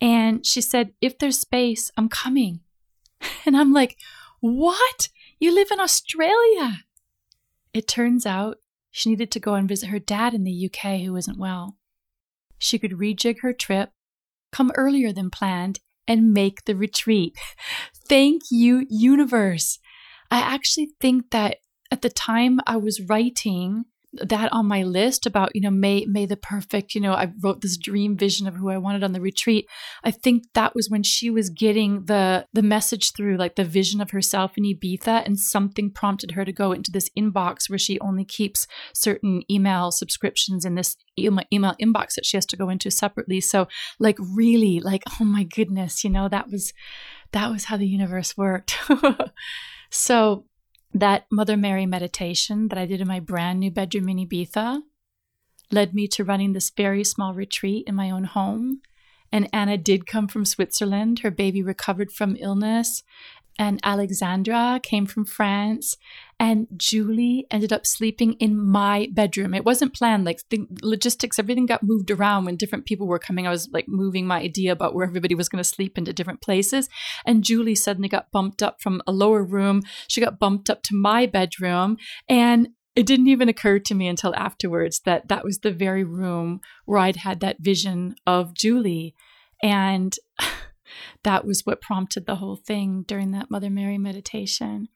And 0.00 0.44
she 0.46 0.60
said, 0.60 0.92
If 1.00 1.18
there's 1.18 1.38
space, 1.38 1.90
I'm 1.96 2.08
coming. 2.08 2.60
And 3.46 3.56
I'm 3.56 3.72
like, 3.72 3.96
What? 4.40 5.08
You 5.40 5.54
live 5.54 5.70
in 5.70 5.80
Australia. 5.80 6.84
It 7.72 7.88
turns 7.88 8.26
out 8.26 8.58
she 8.90 9.10
needed 9.10 9.30
to 9.32 9.40
go 9.40 9.54
and 9.54 9.68
visit 9.68 9.88
her 9.88 9.98
dad 9.98 10.34
in 10.34 10.44
the 10.44 10.70
UK 10.70 11.00
who 11.00 11.16
isn't 11.16 11.38
well. 11.38 11.76
She 12.58 12.78
could 12.78 12.92
rejig 12.92 13.40
her 13.40 13.52
trip, 13.52 13.90
come 14.50 14.72
earlier 14.74 15.12
than 15.12 15.30
planned, 15.30 15.80
and 16.06 16.32
make 16.32 16.64
the 16.64 16.74
retreat. 16.74 17.36
Thank 18.08 18.42
you, 18.50 18.86
universe. 18.88 19.78
I 20.30 20.38
actually 20.38 20.90
think 21.00 21.30
that 21.30 21.58
at 21.90 22.02
the 22.02 22.10
time 22.10 22.60
I 22.66 22.76
was 22.76 23.00
writing, 23.00 23.84
that 24.14 24.50
on 24.52 24.66
my 24.66 24.82
list 24.82 25.26
about 25.26 25.54
you 25.54 25.60
know 25.60 25.70
may 25.70 26.06
may 26.06 26.24
the 26.24 26.36
perfect 26.36 26.94
you 26.94 27.00
know 27.00 27.12
i 27.12 27.30
wrote 27.42 27.60
this 27.60 27.76
dream 27.76 28.16
vision 28.16 28.46
of 28.46 28.54
who 28.54 28.70
i 28.70 28.78
wanted 28.78 29.04
on 29.04 29.12
the 29.12 29.20
retreat. 29.20 29.66
I 30.02 30.10
think 30.10 30.44
that 30.54 30.74
was 30.74 30.88
when 30.88 31.02
she 31.02 31.30
was 31.30 31.50
getting 31.50 32.04
the 32.06 32.46
the 32.52 32.62
message 32.62 33.12
through 33.12 33.36
like 33.36 33.56
the 33.56 33.64
vision 33.64 34.00
of 34.00 34.10
herself 34.10 34.52
in 34.56 34.64
ibiza 34.64 35.24
and 35.26 35.38
something 35.38 35.90
prompted 35.90 36.32
her 36.32 36.44
to 36.44 36.52
go 36.52 36.72
into 36.72 36.90
this 36.90 37.10
inbox 37.18 37.68
where 37.68 37.78
she 37.78 38.00
only 38.00 38.24
keeps 38.24 38.66
certain 38.94 39.42
email 39.50 39.90
subscriptions 39.90 40.64
in 40.64 40.74
this 40.74 40.96
email, 41.18 41.44
email 41.52 41.74
inbox 41.80 42.14
that 42.14 42.24
she 42.24 42.36
has 42.36 42.46
to 42.46 42.56
go 42.56 42.68
into 42.68 42.90
separately. 42.90 43.40
So 43.40 43.68
like 43.98 44.16
really 44.18 44.80
like 44.80 45.02
oh 45.20 45.24
my 45.24 45.44
goodness 45.44 46.04
you 46.04 46.10
know 46.10 46.28
that 46.28 46.50
was 46.50 46.72
that 47.32 47.50
was 47.50 47.64
how 47.64 47.76
the 47.76 47.86
universe 47.86 48.36
worked. 48.36 48.78
So 49.90 50.44
that 50.92 51.26
Mother 51.30 51.56
Mary 51.56 51.86
meditation 51.86 52.68
that 52.68 52.78
I 52.78 52.86
did 52.86 53.00
in 53.00 53.08
my 53.08 53.20
brand 53.20 53.60
new 53.60 53.70
bedroom 53.70 54.08
in 54.08 54.18
Ibiza 54.18 54.82
led 55.70 55.94
me 55.94 56.08
to 56.08 56.24
running 56.24 56.52
this 56.52 56.70
very 56.70 57.04
small 57.04 57.34
retreat 57.34 57.84
in 57.86 57.94
my 57.94 58.10
own 58.10 58.24
home. 58.24 58.80
And 59.30 59.48
Anna 59.52 59.76
did 59.76 60.06
come 60.06 60.26
from 60.26 60.46
Switzerland. 60.46 61.18
Her 61.18 61.30
baby 61.30 61.62
recovered 61.62 62.10
from 62.10 62.36
illness 62.40 63.02
and 63.58 63.80
Alexandra 63.82 64.80
came 64.82 65.06
from 65.06 65.24
France, 65.24 65.96
and 66.38 66.68
Julie 66.76 67.46
ended 67.50 67.72
up 67.72 67.84
sleeping 67.84 68.34
in 68.34 68.56
my 68.56 69.08
bedroom. 69.12 69.52
It 69.52 69.64
wasn't 69.64 69.94
planned, 69.94 70.24
like 70.24 70.40
the 70.50 70.66
logistics, 70.82 71.38
everything 71.38 71.66
got 71.66 71.82
moved 71.82 72.10
around 72.10 72.44
when 72.44 72.56
different 72.56 72.86
people 72.86 73.08
were 73.08 73.18
coming. 73.18 73.46
I 73.46 73.50
was 73.50 73.68
like 73.72 73.86
moving 73.88 74.26
my 74.26 74.38
idea 74.38 74.70
about 74.70 74.94
where 74.94 75.06
everybody 75.06 75.34
was 75.34 75.48
going 75.48 75.62
to 75.62 75.68
sleep 75.68 75.98
into 75.98 76.12
different 76.12 76.40
places. 76.40 76.88
And 77.26 77.42
Julie 77.42 77.74
suddenly 77.74 78.08
got 78.08 78.30
bumped 78.30 78.62
up 78.62 78.80
from 78.80 79.02
a 79.06 79.12
lower 79.12 79.42
room. 79.42 79.82
She 80.06 80.20
got 80.20 80.38
bumped 80.38 80.70
up 80.70 80.82
to 80.84 80.94
my 80.94 81.26
bedroom. 81.26 81.96
And 82.28 82.68
it 82.94 83.06
didn't 83.06 83.28
even 83.28 83.48
occur 83.48 83.78
to 83.78 83.94
me 83.94 84.08
until 84.08 84.34
afterwards 84.34 85.00
that 85.04 85.28
that 85.28 85.44
was 85.44 85.58
the 85.58 85.72
very 85.72 86.04
room 86.04 86.60
where 86.84 86.98
I'd 86.98 87.16
had 87.16 87.40
that 87.40 87.58
vision 87.60 88.14
of 88.26 88.54
Julie. 88.54 89.14
And 89.62 90.14
that 91.22 91.44
was 91.44 91.62
what 91.64 91.80
prompted 91.80 92.26
the 92.26 92.36
whole 92.36 92.56
thing 92.56 93.04
during 93.06 93.30
that 93.32 93.50
Mother 93.50 93.70
Mary 93.70 93.98
meditation. 93.98 94.88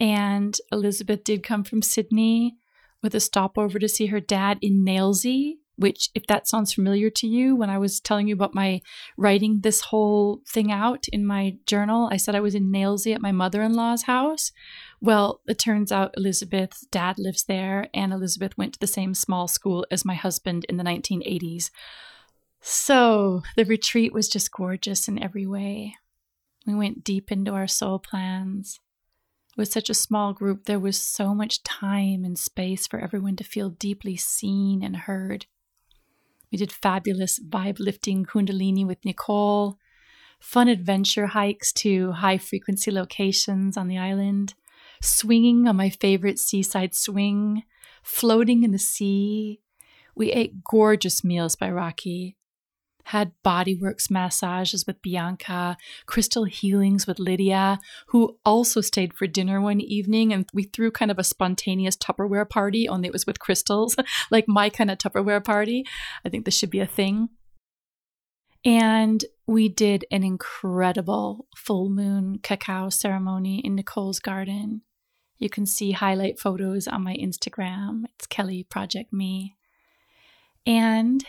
And 0.00 0.58
Elizabeth 0.70 1.24
did 1.24 1.42
come 1.42 1.64
from 1.64 1.82
Sydney 1.82 2.56
with 3.02 3.14
a 3.14 3.20
stopover 3.20 3.78
to 3.78 3.88
see 3.88 4.06
her 4.06 4.20
dad 4.20 4.58
in 4.62 4.84
Nailsea, 4.84 5.54
which, 5.76 6.10
if 6.14 6.26
that 6.26 6.46
sounds 6.46 6.72
familiar 6.72 7.10
to 7.10 7.26
you, 7.26 7.56
when 7.56 7.70
I 7.70 7.78
was 7.78 8.00
telling 8.00 8.28
you 8.28 8.34
about 8.34 8.54
my 8.54 8.80
writing 9.16 9.60
this 9.60 9.80
whole 9.80 10.40
thing 10.46 10.70
out 10.70 11.06
in 11.12 11.26
my 11.26 11.56
journal, 11.66 12.08
I 12.10 12.16
said 12.16 12.34
I 12.34 12.40
was 12.40 12.54
in 12.54 12.70
Nailsea 12.70 13.14
at 13.14 13.22
my 13.22 13.32
mother 13.32 13.62
in 13.62 13.74
law's 13.74 14.02
house. 14.02 14.52
Well, 15.00 15.40
it 15.46 15.58
turns 15.58 15.90
out 15.90 16.14
Elizabeth's 16.16 16.86
dad 16.92 17.16
lives 17.18 17.44
there, 17.44 17.88
and 17.94 18.12
Elizabeth 18.12 18.56
went 18.56 18.74
to 18.74 18.80
the 18.80 18.86
same 18.86 19.14
small 19.14 19.48
school 19.48 19.86
as 19.90 20.04
my 20.04 20.14
husband 20.14 20.64
in 20.68 20.76
the 20.76 20.84
1980s. 20.84 21.70
So 22.64 23.42
the 23.56 23.64
retreat 23.64 24.12
was 24.12 24.28
just 24.28 24.52
gorgeous 24.52 25.08
in 25.08 25.20
every 25.20 25.46
way. 25.46 25.96
We 26.64 26.74
went 26.76 27.02
deep 27.02 27.32
into 27.32 27.50
our 27.50 27.66
soul 27.66 27.98
plans. 27.98 28.78
With 29.56 29.70
such 29.70 29.90
a 29.90 29.94
small 29.94 30.32
group, 30.32 30.64
there 30.64 30.78
was 30.78 30.96
so 30.96 31.34
much 31.34 31.64
time 31.64 32.24
and 32.24 32.38
space 32.38 32.86
for 32.86 33.00
everyone 33.00 33.34
to 33.36 33.44
feel 33.44 33.70
deeply 33.70 34.16
seen 34.16 34.82
and 34.82 34.96
heard. 34.96 35.46
We 36.52 36.58
did 36.58 36.70
fabulous 36.70 37.40
vibe 37.40 37.80
lifting 37.80 38.24
Kundalini 38.24 38.86
with 38.86 39.04
Nicole, 39.04 39.76
fun 40.38 40.68
adventure 40.68 41.26
hikes 41.26 41.72
to 41.72 42.12
high 42.12 42.38
frequency 42.38 42.92
locations 42.92 43.76
on 43.76 43.88
the 43.88 43.98
island, 43.98 44.54
swinging 45.02 45.66
on 45.66 45.76
my 45.76 45.90
favorite 45.90 46.38
seaside 46.38 46.94
swing, 46.94 47.64
floating 48.04 48.62
in 48.62 48.70
the 48.70 48.78
sea. 48.78 49.60
We 50.14 50.30
ate 50.30 50.62
gorgeous 50.62 51.24
meals 51.24 51.56
by 51.56 51.70
Rocky, 51.70 52.36
had 53.04 53.32
bodyworks 53.44 54.10
massages 54.10 54.86
with 54.86 55.02
Bianca, 55.02 55.76
crystal 56.06 56.44
healings 56.44 57.06
with 57.06 57.18
Lydia, 57.18 57.78
who 58.08 58.38
also 58.44 58.80
stayed 58.80 59.14
for 59.14 59.26
dinner 59.26 59.60
one 59.60 59.80
evening. 59.80 60.32
And 60.32 60.48
we 60.52 60.64
threw 60.64 60.90
kind 60.90 61.10
of 61.10 61.18
a 61.18 61.24
spontaneous 61.24 61.96
Tupperware 61.96 62.48
party, 62.48 62.88
only 62.88 63.08
it 63.08 63.12
was 63.12 63.26
with 63.26 63.40
crystals, 63.40 63.96
like 64.30 64.46
my 64.48 64.68
kind 64.68 64.90
of 64.90 64.98
Tupperware 64.98 65.44
party. 65.44 65.84
I 66.24 66.28
think 66.28 66.44
this 66.44 66.56
should 66.56 66.70
be 66.70 66.80
a 66.80 66.86
thing. 66.86 67.30
And 68.64 69.24
we 69.46 69.68
did 69.68 70.04
an 70.10 70.22
incredible 70.22 71.46
full 71.56 71.88
moon 71.90 72.38
cacao 72.38 72.90
ceremony 72.90 73.58
in 73.58 73.74
Nicole's 73.74 74.20
garden. 74.20 74.82
You 75.38 75.50
can 75.50 75.66
see 75.66 75.90
highlight 75.90 76.38
photos 76.38 76.86
on 76.86 77.02
my 77.02 77.16
Instagram. 77.16 78.04
It's 78.14 78.26
Kelly 78.26 78.62
Project 78.62 79.12
Me. 79.12 79.56
And 80.64 81.24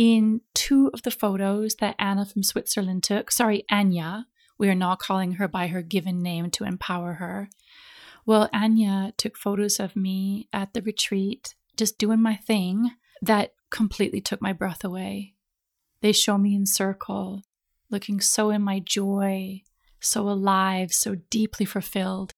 in 0.00 0.40
two 0.54 0.90
of 0.94 1.02
the 1.02 1.10
photos 1.10 1.74
that 1.74 1.94
Anna 1.98 2.24
from 2.24 2.42
Switzerland 2.42 3.02
took, 3.02 3.30
sorry, 3.30 3.66
Anya, 3.70 4.28
we 4.56 4.70
are 4.70 4.74
now 4.74 4.94
calling 4.94 5.32
her 5.32 5.46
by 5.46 5.66
her 5.66 5.82
given 5.82 6.22
name 6.22 6.50
to 6.52 6.64
empower 6.64 7.12
her. 7.14 7.50
Well, 8.24 8.48
Anya 8.50 9.12
took 9.18 9.36
photos 9.36 9.78
of 9.78 9.94
me 9.94 10.48
at 10.54 10.72
the 10.72 10.80
retreat, 10.80 11.54
just 11.76 11.98
doing 11.98 12.22
my 12.22 12.34
thing, 12.34 12.92
that 13.20 13.52
completely 13.70 14.22
took 14.22 14.40
my 14.40 14.54
breath 14.54 14.84
away. 14.84 15.34
They 16.00 16.12
show 16.12 16.38
me 16.38 16.54
in 16.54 16.64
circle, 16.64 17.42
looking 17.90 18.22
so 18.22 18.48
in 18.48 18.62
my 18.62 18.78
joy, 18.78 19.64
so 20.00 20.30
alive, 20.30 20.94
so 20.94 21.16
deeply 21.28 21.66
fulfilled. 21.66 22.32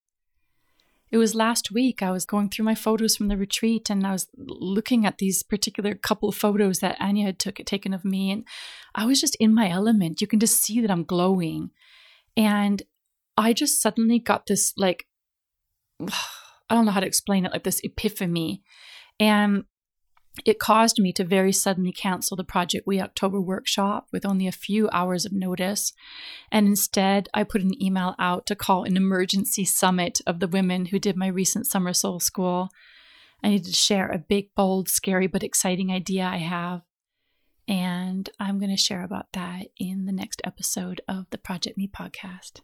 It 1.13 1.19
was 1.19 1.35
last 1.35 1.71
week 1.71 2.03
I 2.03 2.11
was 2.11 2.25
going 2.25 2.49
through 2.49 2.65
my 2.65 2.75
photos 2.75 3.17
from 3.17 3.29
the 3.29 3.37
retreat 3.37 3.91
and 3.91 4.07
I 4.07 4.13
was 4.13 4.29
looking 4.35 5.05
at 5.05 5.19
these 5.19 5.43
particular 5.43 5.95
couple 5.95 6.31
of 6.31 6.35
photos 6.35 6.79
that 6.79 6.97
Anya 6.99 7.27
had 7.27 7.39
took, 7.39 7.57
taken 7.57 7.93
of 7.93 8.03
me 8.03 8.31
and 8.31 8.47
I 8.95 9.05
was 9.05 9.21
just 9.21 9.37
in 9.37 9.55
my 9.55 9.69
element. 9.69 10.23
You 10.23 10.27
can 10.27 10.41
just 10.41 10.63
see 10.63 10.81
that 10.81 10.91
I'm 10.91 11.05
glowing. 11.05 11.71
And 12.35 12.83
I 13.37 13.53
just 13.53 13.83
suddenly 13.83 14.19
got 14.19 14.47
this 14.47 14.73
like 14.79 15.07
I 16.01 16.75
don't 16.75 16.87
know 16.87 16.93
how 16.93 17.01
to 17.01 17.07
explain 17.07 17.45
it, 17.45 17.53
like 17.53 17.65
this 17.65 17.83
epiphany. 17.85 18.63
And 19.21 19.65
it 20.47 20.59
caused 20.59 20.99
me 20.99 21.13
to 21.13 21.25
very 21.25 21.53
suddenly 21.53 21.93
cancel 21.93 22.37
the 22.37 22.45
Project 22.45 22.87
We 22.87 23.01
October 23.01 23.41
workshop 23.41 24.09
with 24.13 24.25
only 24.25 24.47
a 24.47 24.53
few 24.53 24.89
hours 24.91 25.27
of 25.27 25.33
notice. 25.33 25.93
And 26.51 26.67
instead, 26.67 27.29
I 27.35 27.45
put 27.45 27.63
an 27.63 27.81
email 27.83 28.15
out 28.19 28.47
to 28.47 28.57
call 28.57 28.85
an 28.85 28.97
emergency 28.97 29.65
summit 29.65 30.21
of 30.27 30.41
the 30.41 30.49
women 30.49 30.87
who 30.87 30.99
did 30.99 31.17
my 31.17 31.27
recent 31.27 31.67
Summer 31.67 31.93
Soul 31.93 32.19
School. 32.19 32.71
I 33.43 33.51
needed 33.51 33.67
to 33.67 33.73
share 33.73 34.09
a 34.09 34.19
big, 34.19 34.55
bold, 34.55 34.89
scary, 34.89 35.27
but 35.27 35.43
exciting 35.43 35.93
idea 35.93 36.25
I 36.25 36.39
have. 36.39 36.83
And 37.69 38.29
I'm 38.41 38.59
going 38.59 38.71
to 38.71 38.77
share 38.77 39.05
about 39.05 39.33
that 39.35 39.67
in 39.79 40.07
the 40.07 40.13
next 40.13 40.41
episode 40.45 41.01
of 41.07 41.27
the 41.31 41.39
Project 41.39 41.77
Me 41.77 41.89
podcast. 41.89 42.61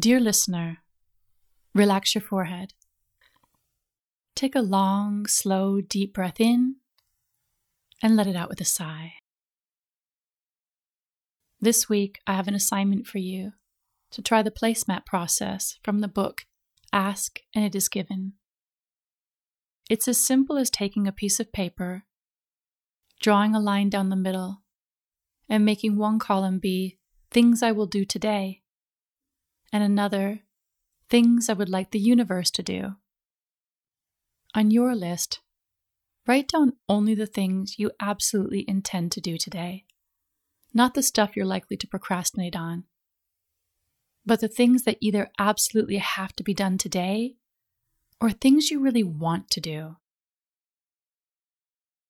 Dear 0.00 0.18
listener, 0.18 0.78
relax 1.74 2.14
your 2.14 2.22
forehead. 2.22 2.72
Take 4.34 4.54
a 4.54 4.62
long, 4.62 5.26
slow, 5.26 5.82
deep 5.82 6.14
breath 6.14 6.40
in 6.40 6.76
and 8.02 8.16
let 8.16 8.26
it 8.26 8.34
out 8.34 8.48
with 8.48 8.62
a 8.62 8.64
sigh. 8.64 9.12
This 11.60 11.86
week, 11.86 12.20
I 12.26 12.32
have 12.32 12.48
an 12.48 12.54
assignment 12.54 13.06
for 13.06 13.18
you 13.18 13.52
to 14.12 14.22
try 14.22 14.42
the 14.42 14.50
placemat 14.50 15.04
process 15.04 15.78
from 15.84 15.98
the 15.98 16.08
book 16.08 16.46
Ask 16.94 17.40
and 17.54 17.62
It 17.62 17.74
Is 17.74 17.90
Given. 17.90 18.32
It's 19.90 20.08
as 20.08 20.16
simple 20.16 20.56
as 20.56 20.70
taking 20.70 21.06
a 21.06 21.12
piece 21.12 21.38
of 21.38 21.52
paper, 21.52 22.04
drawing 23.20 23.54
a 23.54 23.60
line 23.60 23.90
down 23.90 24.08
the 24.08 24.16
middle, 24.16 24.62
and 25.46 25.62
making 25.62 25.98
one 25.98 26.18
column 26.18 26.58
be 26.58 26.96
Things 27.30 27.62
I 27.62 27.72
Will 27.72 27.86
Do 27.86 28.06
Today, 28.06 28.59
and 29.72 29.82
another 29.82 30.40
Things 31.08 31.48
I 31.48 31.54
Would 31.54 31.68
Like 31.68 31.90
the 31.90 31.98
Universe 31.98 32.50
to 32.52 32.62
Do. 32.62 32.96
On 34.54 34.70
your 34.70 34.94
list, 34.94 35.40
write 36.26 36.48
down 36.48 36.74
only 36.88 37.14
the 37.14 37.26
things 37.26 37.78
you 37.78 37.90
absolutely 38.00 38.64
intend 38.68 39.12
to 39.12 39.20
do 39.20 39.36
today, 39.36 39.84
not 40.74 40.94
the 40.94 41.02
stuff 41.02 41.36
you're 41.36 41.46
likely 41.46 41.76
to 41.76 41.86
procrastinate 41.86 42.56
on 42.56 42.84
but 44.24 44.40
the 44.40 44.48
things 44.48 44.84
that 44.84 44.98
either 45.00 45.30
absolutely 45.38 45.96
have 45.96 46.34
to 46.36 46.42
be 46.42 46.54
done 46.54 46.78
today 46.78 47.36
or 48.20 48.30
things 48.30 48.70
you 48.70 48.80
really 48.80 49.02
want 49.02 49.50
to 49.50 49.60
do. 49.60 49.96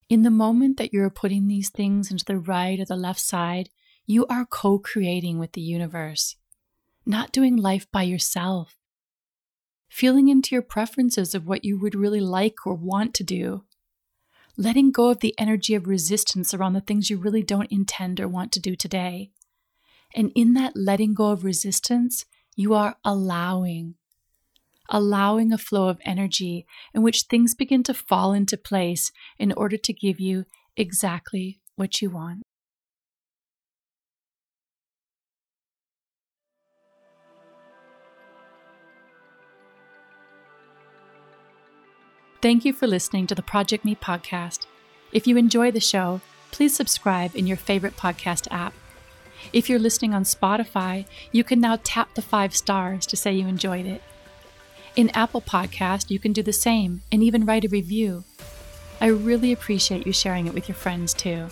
In 0.09 0.23
the 0.23 0.31
moment 0.31 0.77
that 0.77 0.93
you're 0.93 1.11
putting 1.11 1.47
these 1.47 1.71
things 1.71 2.11
into 2.11 2.25
the 2.25 2.39
right 2.39 2.81
or 2.81 2.85
the 2.85 2.97
left 2.97 3.21
side, 3.21 3.71
you 4.07 4.27
are 4.27 4.45
co 4.45 4.79
creating 4.79 5.39
with 5.39 5.53
the 5.53 5.61
universe, 5.61 6.37
not 7.07 7.33
doing 7.33 7.57
life 7.57 7.87
by 7.91 8.03
yourself. 8.03 8.77
Feeling 9.89 10.29
into 10.29 10.55
your 10.55 10.63
preferences 10.63 11.35
of 11.35 11.47
what 11.47 11.65
you 11.65 11.79
would 11.79 11.95
really 11.95 12.21
like 12.21 12.67
or 12.67 12.75
want 12.75 13.15
to 13.15 13.25
do. 13.25 13.65
Letting 14.57 14.93
go 14.93 15.11
of 15.11 15.21
the 15.21 15.35
energy 15.39 15.75
of 15.75 15.87
resistance 15.87 16.55
around 16.55 16.75
the 16.75 16.81
things 16.81 17.11
you 17.11 17.19
really 17.19 17.43
don't 17.43 17.73
intend 17.73 18.21
or 18.21 18.29
want 18.29 18.53
to 18.53 18.61
do 18.61 18.77
today 18.77 19.33
and 20.15 20.33
in 20.35 20.55
that 20.55 20.73
letting 20.75 21.15
go 21.15 21.31
of 21.31 21.45
resistance, 21.45 22.27
you 22.57 22.75
are 22.75 22.97
allowing, 23.05 23.95
allowing 24.89 25.53
a 25.53 25.59
flow 25.59 25.89
of 25.89 26.01
energy 26.05 26.67
in 26.95 27.03
which 27.03 27.23
things 27.23 27.55
begin 27.55 27.83
to 27.85 27.95
fall 27.95 28.33
into 28.33 28.57
place 28.57 29.13
in 29.39 29.53
order 29.53 29.77
to 29.77 29.93
give 29.93 30.21
you 30.21 30.45
exactly 30.77 31.61
what 31.77 32.03
you 32.03 32.11
want. 32.11 32.43
Thank 42.43 42.65
you 42.65 42.73
for 42.73 42.87
listening 42.87 43.27
to 43.27 43.35
the 43.35 43.43
Project 43.43 43.85
Me 43.85 43.95
podcast. 43.95 44.67
If 45.13 45.27
you 45.27 45.37
enjoy 45.37 45.71
the 45.71 45.81
show, 45.81 46.21
please 46.51 46.75
subscribe 46.75 47.37
in 47.37 47.47
your 47.47 47.57
favorite 47.57 47.97
podcast 47.97 48.49
app 48.51 48.73
if 49.53 49.69
you're 49.69 49.81
listening 49.81 50.15
on 50.15 50.25
Spotify, 50.25 51.07
you 51.33 51.43
can 51.43 51.61
now 51.61 51.79
tap 51.83 52.15
the 52.15 52.23
five 52.23 52.55
stars 52.55 53.05
to 53.07 53.17
say 53.17 53.33
you 53.33 53.49
enjoyed 53.49 53.87
it. 53.87 54.03
In 54.97 55.11
Apple 55.11 55.41
Podcast, 55.41 56.11
you 56.11 56.19
can 56.19 56.33
do 56.33 56.43
the 56.43 56.53
same 56.53 57.03
and 57.11 57.23
even 57.23 57.45
write 57.45 57.65
a 57.65 57.69
review. 57.69 58.25
I 59.01 59.07
really 59.07 59.51
appreciate 59.51 60.07
you 60.07 60.13
sharing 60.13 60.47
it 60.47 60.55
with 60.55 60.69
your 60.69 60.77
friends 60.77 61.15
too. 61.15 61.49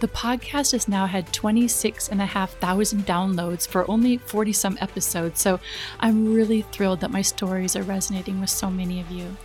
The 0.00 0.08
podcast 0.08 0.72
has 0.72 0.88
now 0.88 1.04
had 1.04 1.30
26,500 1.32 3.06
downloads 3.06 3.68
for 3.68 3.90
only 3.90 4.16
40 4.16 4.52
some 4.54 4.78
episodes, 4.80 5.40
so 5.40 5.60
I'm 5.98 6.32
really 6.32 6.62
thrilled 6.62 7.00
that 7.00 7.10
my 7.10 7.20
stories 7.20 7.76
are 7.76 7.82
resonating 7.82 8.40
with 8.40 8.48
so 8.48 8.70
many 8.70 9.00
of 9.00 9.10
you. 9.10 9.36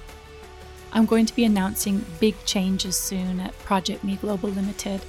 I'm 0.96 1.06
going 1.06 1.26
to 1.26 1.36
be 1.36 1.44
announcing 1.44 2.06
big 2.22 2.36
changes 2.46 2.96
soon 2.96 3.42
at 3.42 3.58
Project 3.60 4.06
Me 4.06 4.16
Global 4.16 4.48
Limited. 4.48 5.02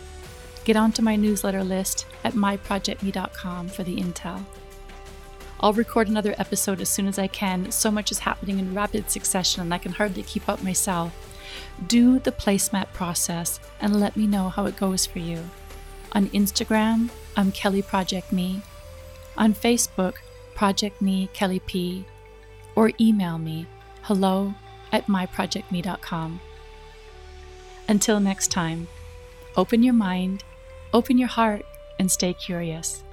Get 0.64 0.74
onto 0.74 1.00
my 1.00 1.14
newsletter 1.14 1.62
list 1.62 2.06
at 2.24 2.34
myprojectme.com 2.34 3.68
for 3.68 3.84
the 3.84 3.96
intel. 3.96 4.44
I'll 5.60 5.72
record 5.72 6.08
another 6.08 6.34
episode 6.38 6.80
as 6.80 6.88
soon 6.88 7.06
as 7.06 7.20
I 7.20 7.28
can. 7.28 7.70
So 7.70 7.92
much 7.92 8.10
is 8.10 8.18
happening 8.18 8.58
in 8.58 8.74
rapid 8.74 9.12
succession 9.12 9.62
and 9.62 9.72
I 9.72 9.78
can 9.78 9.92
hardly 9.92 10.24
keep 10.24 10.48
up 10.48 10.60
myself. 10.60 11.14
Do 11.86 12.18
the 12.18 12.32
placemat 12.32 12.92
process 12.92 13.60
and 13.80 14.00
let 14.00 14.16
me 14.16 14.26
know 14.26 14.48
how 14.48 14.66
it 14.66 14.76
goes 14.76 15.06
for 15.06 15.20
you. 15.20 15.38
On 16.12 16.26
Instagram, 16.30 17.10
I'm 17.36 17.52
Kelly 17.52 17.82
Project 17.82 18.32
Me. 18.32 18.60
On 19.36 19.54
Facebook, 19.54 20.14
Project 20.56 21.00
Me 21.00 21.30
Kelly 21.32 21.60
P. 21.60 22.04
Or 22.74 22.90
email 23.00 23.38
me 23.38 23.68
hello 24.02 24.52
at 24.96 25.06
myprojectme.com. 25.06 26.40
Until 27.88 28.18
next 28.18 28.50
time, 28.50 28.88
open 29.56 29.84
your 29.84 29.94
mind 29.94 30.42
Open 30.96 31.18
your 31.18 31.28
heart 31.28 31.62
and 31.98 32.10
stay 32.10 32.32
curious. 32.32 33.04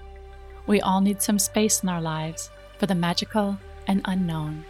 We 0.68 0.80
all 0.80 1.02
need 1.02 1.22
some 1.22 1.38
space 1.38 1.84
in 1.84 1.90
our 1.90 2.02
lives 2.02 2.50
for 2.78 2.86
the 2.86 2.96
magical 2.96 3.58
and 3.88 4.02
unknown. 4.06 4.64